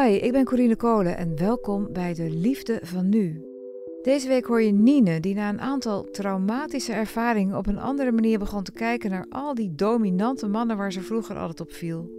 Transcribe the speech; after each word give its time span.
Hi, 0.00 0.14
ik 0.14 0.32
ben 0.32 0.44
Corine 0.44 0.76
Kolen 0.76 1.16
en 1.16 1.36
welkom 1.36 1.92
bij 1.92 2.14
de 2.14 2.30
Liefde 2.30 2.80
van 2.82 3.08
Nu. 3.08 3.46
Deze 4.02 4.28
week 4.28 4.44
hoor 4.44 4.62
je 4.62 4.72
Nine, 4.72 5.20
die 5.20 5.34
na 5.34 5.48
een 5.48 5.60
aantal 5.60 6.04
traumatische 6.04 6.92
ervaringen 6.92 7.56
op 7.56 7.66
een 7.66 7.78
andere 7.78 8.12
manier 8.12 8.38
begon 8.38 8.62
te 8.62 8.72
kijken 8.72 9.10
naar 9.10 9.26
al 9.28 9.54
die 9.54 9.74
dominante 9.74 10.48
mannen 10.48 10.76
waar 10.76 10.92
ze 10.92 11.00
vroeger 11.00 11.36
altijd 11.36 11.60
op 11.60 11.72
viel. 11.72 12.10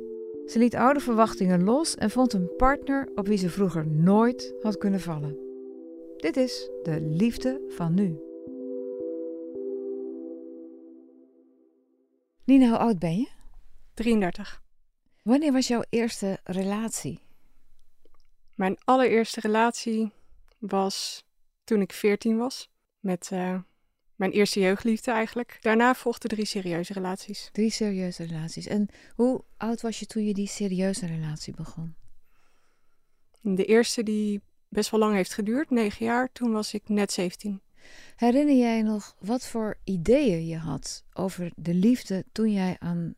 Ze 0.45 0.59
liet 0.59 0.75
oude 0.75 0.99
verwachtingen 0.99 1.63
los 1.63 1.95
en 1.95 2.09
vond 2.09 2.33
een 2.33 2.55
partner 2.57 3.09
op 3.15 3.27
wie 3.27 3.37
ze 3.37 3.49
vroeger 3.49 3.87
nooit 3.87 4.55
had 4.61 4.77
kunnen 4.77 4.99
vallen. 4.99 5.37
Dit 6.17 6.37
is 6.37 6.69
de 6.83 7.01
Liefde 7.01 7.61
van 7.67 7.93
Nu. 7.93 8.19
Nina, 12.45 12.67
hoe 12.67 12.77
oud 12.77 12.99
ben 12.99 13.17
je? 13.17 13.27
33. 13.93 14.61
Wanneer 15.23 15.51
was 15.51 15.67
jouw 15.67 15.83
eerste 15.89 16.37
relatie? 16.43 17.31
Mijn 18.55 18.77
allereerste 18.83 19.39
relatie 19.39 20.11
was 20.59 21.25
toen 21.63 21.81
ik 21.81 21.93
14 21.93 22.37
was. 22.37 22.69
Met 22.99 23.29
uh, 23.33 23.59
mijn 24.15 24.31
eerste 24.31 24.59
jeugdliefde 24.59 25.11
eigenlijk. 25.11 25.57
Daarna 25.61 25.95
volgden 25.95 26.29
drie 26.29 26.45
serieuze 26.45 26.93
relaties. 26.93 27.49
Drie 27.51 27.69
serieuze 27.69 28.23
relaties. 28.23 28.67
En 28.67 28.87
hoe 29.15 29.43
oud 29.57 29.81
was 29.81 29.99
je 29.99 30.05
toen 30.05 30.25
je 30.25 30.33
die 30.33 30.47
serieuze 30.47 31.05
relatie 31.05 31.53
begon? 31.53 31.95
De 33.41 33.65
eerste 33.65 34.03
die 34.03 34.41
best 34.69 34.89
wel 34.89 34.99
lang 34.99 35.13
heeft 35.15 35.33
geduurd, 35.33 35.69
negen 35.69 36.05
jaar. 36.05 36.31
Toen 36.31 36.51
was 36.51 36.73
ik 36.73 36.89
net 36.89 37.11
17. 37.11 37.61
Herinner 38.15 38.55
jij 38.55 38.81
nog 38.81 39.15
wat 39.19 39.47
voor 39.47 39.77
ideeën 39.83 40.47
je 40.47 40.57
had 40.57 41.03
over 41.13 41.51
de 41.55 41.73
liefde 41.73 42.25
toen 42.31 42.51
jij, 42.51 42.75
aan, 42.79 43.15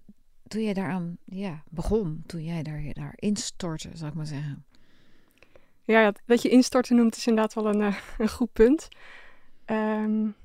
toen 0.47 0.63
jij 0.63 0.73
daaraan 0.73 1.17
ja, 1.25 1.63
begon? 1.69 2.23
Toen 2.25 2.43
jij 2.43 2.63
daar, 2.63 2.83
daar 2.93 3.13
instortte, 3.15 3.89
zou 3.93 4.09
ik 4.09 4.15
maar 4.17 4.25
zeggen. 4.25 4.65
Ja, 5.85 6.13
dat 6.25 6.41
je 6.41 6.49
instorten 6.49 6.95
noemt 6.95 7.15
is 7.15 7.27
inderdaad 7.27 7.53
wel 7.53 7.67
een, 7.67 7.81
uh, 7.81 7.95
een 8.17 8.29
goed 8.29 8.53
punt. 8.53 8.87
Um, 9.65 10.35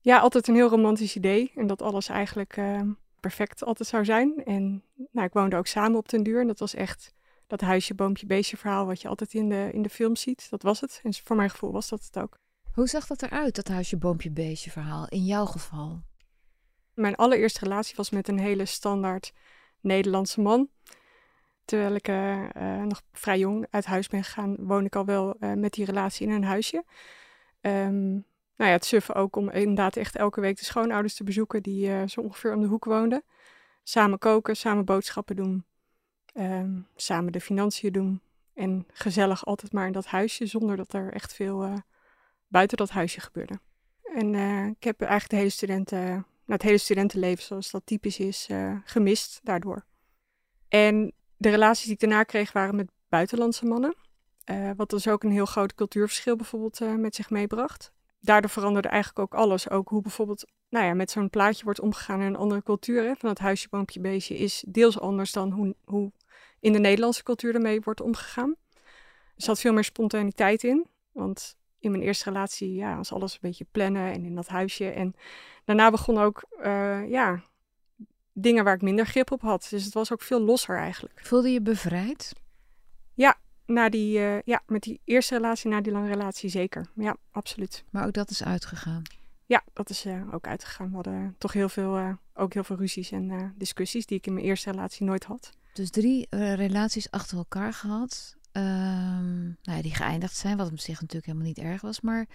ja, 0.00 0.18
altijd 0.18 0.48
een 0.48 0.54
heel 0.54 0.68
romantisch 0.68 1.16
idee. 1.16 1.52
En 1.54 1.66
dat 1.66 1.82
alles 1.82 2.08
eigenlijk 2.08 2.56
uh, 2.56 2.80
perfect 3.20 3.64
altijd 3.64 3.88
zou 3.88 4.04
zijn. 4.04 4.44
En 4.44 4.82
nou, 5.10 5.26
ik 5.26 5.32
woonde 5.32 5.56
ook 5.56 5.66
samen 5.66 5.98
op 5.98 6.08
den 6.08 6.22
duur. 6.22 6.40
En 6.40 6.46
dat 6.46 6.58
was 6.58 6.74
echt 6.74 7.14
dat 7.46 7.60
huisje, 7.60 7.94
boompje, 7.94 8.26
beestje 8.26 8.56
verhaal 8.56 8.86
wat 8.86 9.00
je 9.00 9.08
altijd 9.08 9.34
in 9.34 9.48
de, 9.48 9.70
in 9.72 9.82
de 9.82 9.88
film 9.88 10.16
ziet. 10.16 10.50
Dat 10.50 10.62
was 10.62 10.80
het. 10.80 11.00
En 11.02 11.14
voor 11.14 11.36
mijn 11.36 11.50
gevoel 11.50 11.72
was 11.72 11.88
dat 11.88 12.04
het 12.04 12.18
ook. 12.18 12.38
Hoe 12.72 12.88
zag 12.88 13.06
dat 13.06 13.22
eruit, 13.22 13.54
dat 13.54 13.68
huisje, 13.68 13.96
boompje, 13.96 14.30
beestje 14.30 14.70
verhaal, 14.70 15.08
in 15.08 15.24
jouw 15.24 15.46
geval? 15.46 16.02
Mijn 16.94 17.14
allereerste 17.16 17.64
relatie 17.64 17.96
was 17.96 18.10
met 18.10 18.28
een 18.28 18.38
hele 18.38 18.66
standaard 18.66 19.32
Nederlandse 19.80 20.40
man. 20.40 20.68
Terwijl 21.70 21.94
ik 21.94 22.08
uh, 22.08 22.82
nog 22.82 23.02
vrij 23.12 23.38
jong 23.38 23.66
uit 23.70 23.86
huis 23.86 24.08
ben 24.08 24.24
gegaan, 24.24 24.56
woon 24.58 24.84
ik 24.84 24.96
al 24.96 25.04
wel 25.04 25.36
uh, 25.40 25.52
met 25.52 25.72
die 25.72 25.84
relatie 25.84 26.26
in 26.26 26.32
een 26.32 26.44
huisje. 26.44 26.84
Um, 27.60 28.10
nou 28.56 28.70
ja, 28.70 28.76
het 28.76 28.84
suffen 28.84 29.14
ook 29.14 29.36
om 29.36 29.50
inderdaad 29.50 29.96
echt 29.96 30.16
elke 30.16 30.40
week 30.40 30.58
de 30.58 30.64
schoonouders 30.64 31.14
te 31.14 31.24
bezoeken 31.24 31.62
die 31.62 32.08
zo 32.08 32.20
ongeveer 32.20 32.54
om 32.54 32.60
de 32.60 32.66
hoek 32.66 32.84
woonden. 32.84 33.22
Samen 33.82 34.18
koken, 34.18 34.56
samen 34.56 34.84
boodschappen 34.84 35.36
doen, 35.36 35.64
um, 36.34 36.86
samen 36.96 37.32
de 37.32 37.40
financiën 37.40 37.92
doen. 37.92 38.20
En 38.54 38.86
gezellig 38.92 39.46
altijd 39.46 39.72
maar 39.72 39.86
in 39.86 39.92
dat 39.92 40.06
huisje, 40.06 40.46
zonder 40.46 40.76
dat 40.76 40.92
er 40.92 41.12
echt 41.12 41.34
veel 41.34 41.82
buiten 42.48 42.76
dat 42.76 42.90
huisje 42.90 43.20
gebeurde. 43.20 43.60
En 44.02 44.34
ik 44.70 44.84
heb 44.84 45.00
eigenlijk 45.00 45.30
de 45.30 45.36
hele 45.36 45.50
studenten, 45.50 46.00
nou, 46.08 46.24
het 46.44 46.62
hele 46.62 46.78
studentenleven, 46.78 47.44
zoals 47.44 47.70
dat 47.70 47.86
typisch 47.86 48.18
is, 48.18 48.48
gemist 48.84 49.40
daardoor. 49.42 49.84
En 50.68 51.12
de 51.40 51.50
relaties 51.50 51.84
die 51.84 51.92
ik 51.92 52.00
daarna 52.00 52.22
kreeg 52.22 52.52
waren 52.52 52.76
met 52.76 52.90
buitenlandse 53.08 53.64
mannen. 53.64 53.94
wat 54.76 54.90
dus 54.90 55.08
ook 55.08 55.22
een 55.22 55.30
heel 55.30 55.46
groot 55.46 55.74
cultuurverschil 55.74 56.36
bijvoorbeeld 56.36 56.80
met 56.98 57.14
zich 57.14 57.30
meebracht 57.30 57.92
daardoor 58.20 58.50
veranderde 58.50 58.88
eigenlijk 58.88 59.18
ook 59.18 59.40
alles. 59.40 59.70
Ook 59.70 59.88
hoe 59.88 60.02
bijvoorbeeld 60.02 60.46
nou 60.68 60.84
ja, 60.84 60.94
met 60.94 61.10
zo'n 61.10 61.30
plaatje 61.30 61.64
wordt 61.64 61.80
omgegaan 61.80 62.20
in 62.20 62.26
een 62.26 62.36
andere 62.36 62.62
cultuur. 62.62 63.16
Van 63.16 63.28
het 63.28 63.38
huisje, 63.38 63.68
boompje, 63.68 64.00
beestje 64.00 64.36
is 64.36 64.64
deels 64.68 65.00
anders 65.00 65.32
dan 65.32 65.50
hoe, 65.50 65.74
hoe 65.84 66.12
in 66.60 66.72
de 66.72 66.78
Nederlandse 66.78 67.22
cultuur 67.22 67.54
ermee 67.54 67.80
wordt 67.80 68.00
omgegaan. 68.00 68.54
Er 69.36 69.46
zat 69.46 69.60
veel 69.60 69.72
meer 69.72 69.84
spontaniteit 69.84 70.64
in. 70.64 70.86
Want 71.12 71.56
in 71.78 71.90
mijn 71.90 72.02
eerste 72.02 72.30
relatie 72.30 72.74
ja, 72.74 72.96
was 72.96 73.12
alles 73.12 73.32
een 73.32 73.38
beetje 73.40 73.66
plannen 73.70 74.12
en 74.12 74.24
in 74.24 74.34
dat 74.34 74.48
huisje. 74.48 74.90
En 74.90 75.14
daarna 75.64 75.90
begon 75.90 76.18
ook 76.18 76.44
uh, 76.62 77.10
ja, 77.10 77.42
dingen 78.32 78.64
waar 78.64 78.74
ik 78.74 78.82
minder 78.82 79.06
grip 79.06 79.30
op 79.30 79.40
had. 79.40 79.66
Dus 79.70 79.84
het 79.84 79.94
was 79.94 80.12
ook 80.12 80.22
veel 80.22 80.40
losser 80.40 80.76
eigenlijk. 80.76 81.20
Voelde 81.24 81.50
je 81.50 81.60
bevrijd? 81.60 82.32
Ja, 83.14 83.38
na 83.66 83.88
die, 83.88 84.18
uh, 84.18 84.40
ja, 84.40 84.62
met 84.66 84.82
die 84.82 85.00
eerste 85.04 85.34
relatie, 85.34 85.70
na 85.70 85.80
die 85.80 85.92
lange 85.92 86.08
relatie 86.08 86.50
zeker. 86.50 86.86
Ja, 86.94 87.16
absoluut. 87.30 87.84
Maar 87.90 88.06
ook 88.06 88.12
dat 88.12 88.30
is 88.30 88.44
uitgegaan? 88.44 89.02
Ja, 89.46 89.64
dat 89.72 89.90
is 89.90 90.06
uh, 90.06 90.34
ook 90.34 90.46
uitgegaan. 90.46 90.88
We 90.88 90.94
hadden 90.94 91.34
toch 91.38 91.52
heel 91.52 91.68
veel, 91.68 91.98
uh, 91.98 92.12
ook 92.34 92.54
heel 92.54 92.64
veel 92.64 92.76
ruzies 92.76 93.10
en 93.10 93.54
discussies 93.56 94.06
die 94.06 94.18
ik 94.18 94.26
in 94.26 94.34
mijn 94.34 94.46
eerste 94.46 94.70
relatie 94.70 95.06
nooit 95.06 95.24
had. 95.24 95.52
Dus 95.72 95.90
drie 95.90 96.26
relaties 96.54 97.10
achter 97.10 97.36
elkaar 97.36 97.72
gehad, 97.72 98.36
um, 98.52 99.56
nou 99.62 99.76
ja, 99.76 99.82
die 99.82 99.94
geëindigd 99.94 100.36
zijn, 100.36 100.56
wat 100.56 100.70
op 100.70 100.78
zich 100.78 101.00
natuurlijk 101.00 101.26
helemaal 101.26 101.46
niet 101.46 101.58
erg 101.58 101.80
was. 101.80 102.00
Maar 102.00 102.26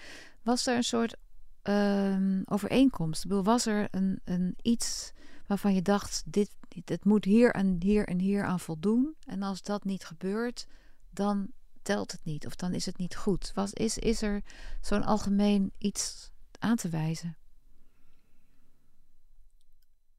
was 0.41 0.67
er 0.67 0.75
een 0.75 0.83
soort 0.83 1.15
um, 1.63 2.41
overeenkomst? 2.45 3.23
Ik 3.23 3.29
bedoel, 3.29 3.43
was 3.43 3.65
er 3.65 3.87
een, 3.91 4.21
een 4.25 4.55
iets 4.61 5.13
waarvan 5.47 5.73
je 5.73 5.81
dacht, 5.81 6.23
dit, 6.25 6.49
dit 6.83 7.05
moet 7.05 7.25
hier 7.25 7.51
en 7.51 7.77
hier 7.81 8.07
en 8.07 8.19
hier 8.19 8.43
aan 8.43 8.59
voldoen. 8.59 9.15
En 9.25 9.41
als 9.41 9.61
dat 9.61 9.83
niet 9.83 10.05
gebeurt, 10.05 10.67
dan 11.09 11.51
telt 11.81 12.11
het 12.11 12.23
niet 12.23 12.45
of 12.45 12.55
dan 12.55 12.73
is 12.73 12.85
het 12.85 12.97
niet 12.97 13.15
goed. 13.15 13.51
Was, 13.53 13.73
is, 13.73 13.97
is 13.97 14.21
er 14.21 14.41
zo'n 14.81 15.03
algemeen 15.03 15.71
iets 15.77 16.31
aan 16.59 16.75
te 16.75 16.89
wijzen? 16.89 17.37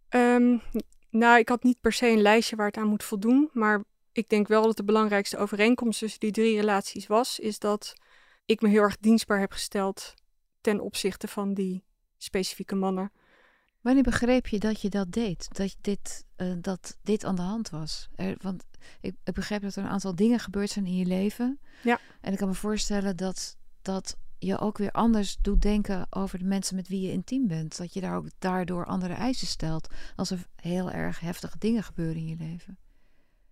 Um, 0.08 0.62
nou, 1.10 1.38
ik 1.38 1.48
had 1.48 1.62
niet 1.62 1.80
per 1.80 1.92
se 1.92 2.06
een 2.06 2.22
lijstje 2.22 2.56
waar 2.56 2.66
het 2.66 2.76
aan 2.76 2.88
moet 2.88 3.04
voldoen. 3.04 3.50
Maar 3.52 3.84
ik 4.12 4.28
denk 4.28 4.48
wel 4.48 4.62
dat 4.62 4.76
de 4.76 4.84
belangrijkste 4.84 5.36
overeenkomst 5.36 5.98
tussen 5.98 6.20
die 6.20 6.30
drie 6.30 6.56
relaties 6.56 7.06
was, 7.06 7.38
is 7.38 7.58
dat 7.58 7.94
ik 8.44 8.60
me 8.60 8.68
heel 8.68 8.82
erg 8.82 8.96
dienstbaar 8.96 9.40
heb 9.40 9.52
gesteld 9.52 10.14
ten 10.60 10.80
opzichte 10.80 11.28
van 11.28 11.54
die 11.54 11.84
specifieke 12.16 12.74
mannen. 12.74 13.12
Wanneer 13.86 14.04
begreep 14.04 14.46
je 14.46 14.58
dat 14.58 14.80
je 14.80 14.88
dat 14.88 15.12
deed? 15.12 15.48
Dat 15.56 15.76
dit, 15.80 16.24
uh, 16.36 16.52
dat 16.60 16.98
dit 17.02 17.24
aan 17.24 17.34
de 17.34 17.42
hand 17.42 17.70
was? 17.70 18.08
Er, 18.14 18.36
want 18.40 18.64
ik, 19.00 19.14
ik 19.24 19.34
begrijp 19.34 19.62
dat 19.62 19.76
er 19.76 19.84
een 19.84 19.90
aantal 19.90 20.14
dingen 20.14 20.38
gebeurd 20.38 20.70
zijn 20.70 20.86
in 20.86 20.96
je 20.96 21.06
leven. 21.06 21.58
Ja. 21.82 22.00
En 22.20 22.32
ik 22.32 22.38
kan 22.38 22.48
me 22.48 22.54
voorstellen 22.54 23.16
dat 23.16 23.56
dat 23.82 24.16
je 24.38 24.58
ook 24.58 24.78
weer 24.78 24.90
anders 24.90 25.36
doet 25.40 25.62
denken 25.62 26.06
over 26.10 26.38
de 26.38 26.44
mensen 26.44 26.76
met 26.76 26.88
wie 26.88 27.00
je 27.00 27.12
intiem 27.12 27.46
bent. 27.46 27.76
Dat 27.76 27.92
je 27.92 28.00
daar 28.00 28.16
ook 28.16 28.28
daardoor 28.38 28.86
andere 28.86 29.14
eisen 29.14 29.46
stelt. 29.46 29.88
Als 30.16 30.30
er 30.30 30.46
heel 30.56 30.90
erg 30.90 31.20
heftige 31.20 31.58
dingen 31.58 31.82
gebeuren 31.82 32.16
in 32.16 32.28
je 32.28 32.36
leven. 32.36 32.78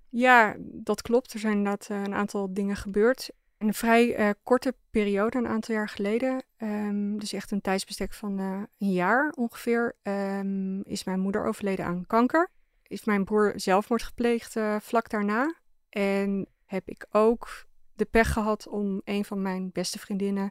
Ja, 0.09 0.56
dat 0.61 1.03
klopt. 1.03 1.33
Er 1.33 1.41
zijn 1.41 1.56
inderdaad 1.56 1.89
uh, 1.91 2.03
een 2.03 2.15
aantal 2.15 2.55
dingen 2.55 2.77
gebeurd. 2.77 3.31
Een 3.64 3.75
vrij 3.75 4.19
uh, 4.19 4.30
korte 4.42 4.75
periode, 4.91 5.38
een 5.38 5.47
aantal 5.47 5.75
jaar 5.75 5.88
geleden, 5.88 6.42
um, 6.58 7.19
dus 7.19 7.32
echt 7.32 7.50
een 7.50 7.60
tijdsbestek 7.60 8.12
van 8.12 8.41
uh, 8.41 8.62
een 8.78 8.92
jaar 8.92 9.32
ongeveer, 9.36 9.97
um, 10.02 10.82
is 10.82 11.04
mijn 11.04 11.20
moeder 11.20 11.44
overleden 11.44 11.84
aan 11.84 12.06
kanker. 12.06 12.50
Is 12.82 13.04
mijn 13.04 13.24
broer 13.24 13.53
zelfmoord 13.56 14.03
gepleegd 14.03 14.56
uh, 14.56 14.76
vlak 14.80 15.10
daarna. 15.10 15.54
En 15.88 16.47
heb 16.64 16.88
ik 16.88 17.06
ook 17.10 17.66
de 17.94 18.04
pech 18.04 18.32
gehad 18.32 18.69
om 18.69 19.00
een 19.04 19.24
van 19.24 19.42
mijn 19.42 19.70
beste 19.72 19.98
vriendinnen 19.98 20.50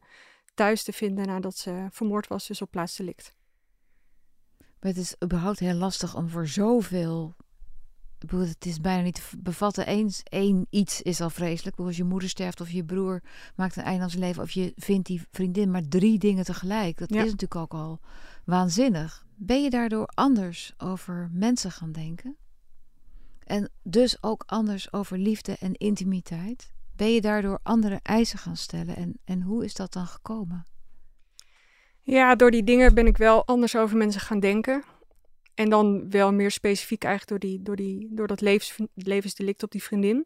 thuis 0.54 0.84
te 0.84 0.94
vinden 0.94 1.28
nadat 1.28 1.58
ze 1.58 1.88
vermoord 1.90 2.28
was, 2.28 2.48
dus 2.48 2.62
op 2.62 2.72
plaats 2.72 2.96
delict. 2.96 3.36
Maar 4.58 4.92
het 4.92 4.98
is 4.98 5.16
überhaupt 5.24 5.60
heel 5.60 5.76
lastig 5.76 6.16
om 6.16 6.30
voor 6.30 6.48
zoveel 6.48 7.36
het 8.32 8.66
is 8.66 8.82
bijna 8.82 9.02
niet 9.02 9.16
te 9.16 9.38
bevatten. 9.38 9.88
Eens 9.88 10.24
één 10.24 10.68
iets 10.70 11.02
is 11.02 11.22
al 11.22 11.30
vreselijk. 11.30 11.78
Als 11.78 11.98
je 11.98 12.04
moeder 12.04 12.30
sterft 12.30 12.62
of 12.62 12.70
je 12.70 12.84
broer 12.84 13.22
maakt 13.56 13.76
een 13.76 13.84
einde 13.84 14.04
aan 14.04 14.10
zijn 14.10 14.22
leven. 14.22 14.44
Of 14.44 14.52
je 14.52 14.74
vindt 14.76 15.08
die 15.08 15.22
vriendin. 15.32 15.72
Maar 15.72 15.88
drie 15.88 16.20
dingen 16.20 16.44
tegelijk. 16.44 16.98
Dat 16.98 17.12
is 17.12 17.18
natuurlijk 17.18 17.56
ook 17.56 17.74
al 17.74 18.00
waanzinnig. 18.46 19.26
Ben 19.36 19.64
je 19.64 19.70
daardoor 19.70 20.06
anders 20.06 20.74
over 20.78 21.30
mensen 21.34 21.72
gaan 21.72 21.92
denken? 21.92 22.36
En 23.44 23.70
dus 23.84 24.24
ook 24.24 24.44
anders 24.46 24.94
over 24.94 25.18
liefde 25.18 25.58
en 25.60 25.74
intimiteit? 25.74 26.72
Ben 26.96 27.14
je 27.14 27.22
daardoor 27.22 27.60
andere 27.64 28.00
eisen 28.04 28.40
gaan 28.40 28.58
stellen? 28.58 28.96
En, 28.96 29.18
en 29.26 29.42
hoe 29.42 29.66
is 29.66 29.74
dat 29.74 29.94
dan 29.94 30.08
gekomen? 30.08 30.66
Ja, 32.02 32.36
door 32.36 32.52
die 32.52 32.64
dingen 32.64 32.94
ben 32.94 33.08
ik 33.08 33.18
wel 33.18 33.46
anders 33.46 33.76
over 33.76 33.98
mensen 33.98 34.22
gaan 34.22 34.40
denken. 34.40 34.84
En 35.54 35.70
dan 35.70 36.10
wel 36.10 36.34
meer 36.34 36.52
specifiek 36.52 37.04
eigenlijk 37.04 37.42
door, 37.42 37.52
die, 37.52 37.62
door, 37.62 37.76
die, 37.76 38.08
door 38.12 38.28
dat 38.28 38.42
levens, 38.42 38.78
levensdelict 38.94 39.64
op 39.64 39.72
die 39.72 39.84
vriendin. 39.84 40.26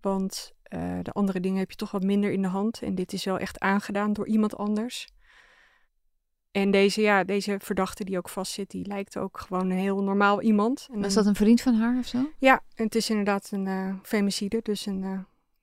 Want 0.00 0.52
uh, 0.74 0.98
de 1.02 1.12
andere 1.12 1.40
dingen 1.40 1.58
heb 1.58 1.70
je 1.70 1.76
toch 1.76 1.90
wat 1.90 2.02
minder 2.02 2.30
in 2.30 2.42
de 2.42 2.48
hand. 2.48 2.82
En 2.82 2.94
dit 2.94 3.12
is 3.12 3.24
wel 3.24 3.38
echt 3.38 3.60
aangedaan 3.60 4.12
door 4.12 4.26
iemand 4.26 4.56
anders. 4.56 5.08
En 6.50 6.70
deze, 6.70 7.00
ja, 7.00 7.24
deze 7.24 7.56
verdachte 7.58 8.04
die 8.04 8.16
ook 8.18 8.28
vastzit, 8.28 8.70
die 8.70 8.86
lijkt 8.86 9.16
ook 9.16 9.38
gewoon 9.38 9.70
een 9.70 9.78
heel 9.78 10.02
normaal 10.02 10.42
iemand. 10.42 10.88
En 10.92 11.00
Was 11.00 11.14
dat 11.14 11.26
een 11.26 11.34
vriend 11.34 11.60
van 11.60 11.74
haar 11.74 11.98
of 11.98 12.06
zo? 12.06 12.30
Ja, 12.38 12.62
en 12.74 12.84
het 12.84 12.94
is 12.94 13.10
inderdaad 13.10 13.50
een 13.50 13.66
uh, 13.66 13.94
femicide, 14.02 14.60
dus 14.62 14.86
een 14.86 15.02
uh, 15.02 15.18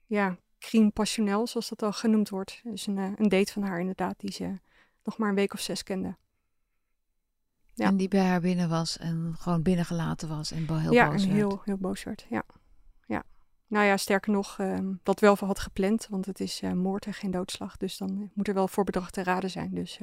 ja, 0.05 0.37
crime 0.59 0.89
passionnel, 0.89 1.47
zoals 1.47 1.69
dat 1.69 1.83
al 1.83 1.91
genoemd 1.91 2.29
wordt. 2.29 2.61
Dus 2.63 2.87
een, 2.87 2.97
een 2.97 3.29
date 3.29 3.51
van 3.51 3.63
haar 3.63 3.79
inderdaad, 3.79 4.19
die 4.19 4.31
ze 4.31 4.59
nog 5.03 5.17
maar 5.17 5.29
een 5.29 5.35
week 5.35 5.53
of 5.53 5.59
zes 5.59 5.83
kende. 5.83 6.15
Ja. 7.73 7.85
En 7.85 7.97
die 7.97 8.07
bij 8.07 8.25
haar 8.25 8.41
binnen 8.41 8.69
was 8.69 8.97
en 8.97 9.35
gewoon 9.37 9.61
binnengelaten 9.61 10.29
was 10.29 10.51
en 10.51 10.79
heel 10.79 10.93
ja, 10.93 11.09
boos 11.09 11.25
werd. 11.25 11.35
heel, 11.35 11.61
heel 11.65 11.77
boos 11.77 12.03
werd. 12.03 12.25
Ja. 12.29 12.43
ja. 13.05 13.23
Nou 13.67 13.85
ja, 13.85 13.97
sterker 13.97 14.31
nog, 14.31 14.57
um, 14.59 14.99
wat 15.03 15.19
wel 15.19 15.35
had 15.35 15.59
gepland, 15.59 16.07
want 16.09 16.25
het 16.25 16.39
is 16.39 16.61
uh, 16.61 16.71
moord 16.71 17.05
en 17.05 17.13
geen 17.13 17.31
doodslag. 17.31 17.77
Dus 17.77 17.97
dan 17.97 18.31
moet 18.33 18.47
er 18.47 18.53
wel 18.53 18.67
voorbedacht 18.67 19.13
te 19.13 19.23
raden 19.23 19.49
zijn. 19.49 19.73
Dus 19.73 19.99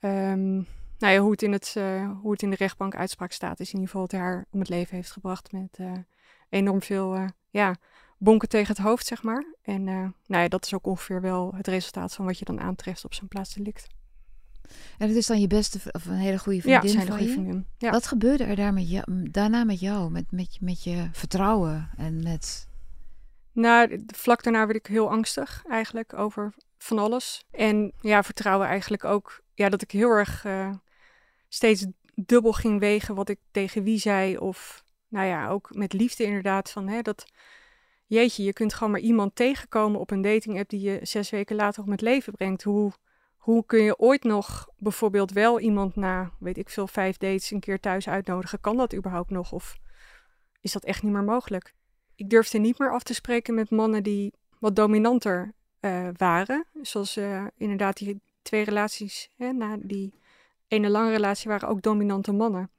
uh, 0.00 0.30
um, 0.30 0.66
nou 0.98 1.12
ja, 1.14 1.18
hoe, 1.18 1.30
het 1.30 1.42
in 1.42 1.52
het, 1.52 1.74
hoe 2.20 2.32
het 2.32 2.42
in 2.42 2.50
de 2.50 2.56
rechtbank 2.56 2.96
uitspraak 2.96 3.32
staat, 3.32 3.60
is 3.60 3.72
in 3.72 3.74
ieder 3.74 3.90
geval 3.90 4.06
dat 4.06 4.10
hij 4.10 4.20
haar 4.20 4.46
om 4.50 4.58
het 4.58 4.68
leven 4.68 4.96
heeft 4.96 5.10
gebracht 5.10 5.52
met 5.52 5.78
enorm 6.48 6.82
veel 6.82 7.28
ja, 7.50 7.74
bonken 8.18 8.48
tegen 8.48 8.74
het 8.74 8.84
hoofd, 8.84 9.06
zeg 9.06 9.22
maar. 9.22 9.44
En 9.62 9.84
nou 9.84 10.12
ja, 10.26 10.48
dat 10.48 10.64
is 10.64 10.74
ook 10.74 10.86
ongeveer 10.86 11.20
wel 11.20 11.54
het 11.54 11.66
resultaat 11.66 12.14
van 12.14 12.24
wat 12.24 12.38
je 12.38 12.44
dan 12.44 12.60
aantreft 12.60 13.04
op 13.04 13.14
zijn 13.14 13.28
plaatsdelict. 13.28 13.86
En 14.98 15.08
het 15.08 15.16
is 15.16 15.26
dan 15.26 15.40
je 15.40 15.46
beste 15.46 15.78
of 15.92 16.06
een 16.06 16.14
hele 16.14 16.38
goede 16.38 16.60
vriendin 16.60 16.90
ja, 16.90 16.94
zijn 16.94 17.06
van 17.06 17.16
goede 17.16 17.30
je? 17.30 17.36
vriendin. 17.36 17.66
Ja. 17.78 17.90
Wat 17.90 18.06
gebeurde 18.06 18.44
er 18.44 18.56
daar 18.56 18.72
met 18.72 18.90
jou, 18.90 19.30
daarna 19.30 19.64
met 19.64 19.80
jou, 19.80 20.10
met, 20.10 20.24
met, 20.30 20.58
met 20.60 20.84
je 20.84 21.08
vertrouwen 21.12 21.90
en 21.96 22.22
met... 22.22 22.68
Nou, 23.52 24.04
vlak 24.06 24.42
daarna 24.42 24.66
werd 24.66 24.78
ik 24.78 24.86
heel 24.86 25.10
angstig 25.10 25.64
eigenlijk 25.68 26.14
over 26.14 26.54
van 26.78 26.98
alles. 26.98 27.44
En 27.50 27.92
ja, 28.00 28.22
vertrouwen 28.22 28.68
eigenlijk 28.68 29.04
ook. 29.04 29.42
Ja, 29.54 29.68
dat 29.68 29.82
ik 29.82 29.90
heel 29.90 30.10
erg 30.10 30.44
uh, 30.44 30.74
steeds 31.48 31.86
dubbel 32.14 32.52
ging 32.52 32.80
wegen 32.80 33.14
wat 33.14 33.28
ik 33.28 33.38
tegen 33.50 33.82
wie 33.82 33.98
zei. 33.98 34.38
Of 34.38 34.84
nou 35.08 35.26
ja, 35.26 35.48
ook 35.48 35.74
met 35.74 35.92
liefde 35.92 36.24
inderdaad. 36.24 36.70
Van 36.70 36.88
hè, 36.88 37.02
dat, 37.02 37.24
jeetje, 38.06 38.44
je 38.44 38.52
kunt 38.52 38.74
gewoon 38.74 38.92
maar 38.92 39.00
iemand 39.00 39.36
tegenkomen 39.36 40.00
op 40.00 40.10
een 40.10 40.22
dating 40.22 40.58
app 40.58 40.68
die 40.68 40.80
je 40.80 40.98
zes 41.02 41.30
weken 41.30 41.56
later 41.56 41.82
om 41.82 41.90
het 41.90 42.00
leven 42.00 42.32
brengt. 42.32 42.62
Hoe, 42.62 42.92
hoe 43.44 43.66
kun 43.66 43.82
je 43.82 43.98
ooit 43.98 44.22
nog 44.22 44.68
bijvoorbeeld 44.76 45.32
wel 45.32 45.60
iemand 45.60 45.96
na, 45.96 46.30
weet 46.38 46.58
ik 46.58 46.68
veel, 46.68 46.86
vijf 46.86 47.16
dates 47.16 47.50
een 47.50 47.60
keer 47.60 47.80
thuis 47.80 48.08
uitnodigen? 48.08 48.60
Kan 48.60 48.76
dat 48.76 48.94
überhaupt 48.94 49.30
nog? 49.30 49.52
Of 49.52 49.76
is 50.60 50.72
dat 50.72 50.84
echt 50.84 51.02
niet 51.02 51.12
meer 51.12 51.24
mogelijk? 51.24 51.74
Ik 52.14 52.30
durfde 52.30 52.58
niet 52.58 52.78
meer 52.78 52.92
af 52.92 53.02
te 53.02 53.14
spreken 53.14 53.54
met 53.54 53.70
mannen 53.70 54.02
die 54.02 54.32
wat 54.58 54.76
dominanter 54.76 55.54
uh, 55.80 56.08
waren. 56.16 56.66
Zoals 56.82 57.16
uh, 57.16 57.46
inderdaad 57.56 57.96
die 57.96 58.20
twee 58.42 58.64
relaties, 58.64 59.30
hè, 59.36 59.52
na 59.52 59.76
die 59.80 60.14
ene 60.68 60.88
lange 60.88 61.10
relatie 61.10 61.50
waren 61.50 61.68
ook 61.68 61.82
dominante 61.82 62.32
mannen. 62.32 62.70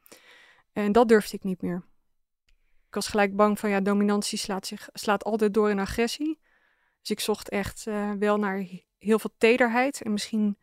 En 0.74 0.92
dat 0.92 1.08
durfde 1.08 1.38
ik 1.38 1.44
niet 1.44 1.62
meer. 1.62 1.84
Ik 2.88 2.94
was 2.96 3.08
gelijk 3.08 3.36
bang 3.36 3.60
van 3.60 3.70
ja, 3.70 3.82
dominantie 3.82 4.38
slaat, 4.38 4.68
zich, 4.68 4.90
slaat 4.94 5.24
altijd 5.24 5.54
door 5.54 5.70
in 5.70 5.80
agressie. 5.80 6.40
Dus 7.02 7.10
ik 7.10 7.20
zocht 7.20 7.50
echt 7.50 7.86
uh, 7.88 8.12
wel 8.12 8.38
naar 8.38 8.68
heel 9.06 9.19
veel 9.19 9.34
tederheid 9.38 10.02
en 10.02 10.12
misschien 10.12 10.57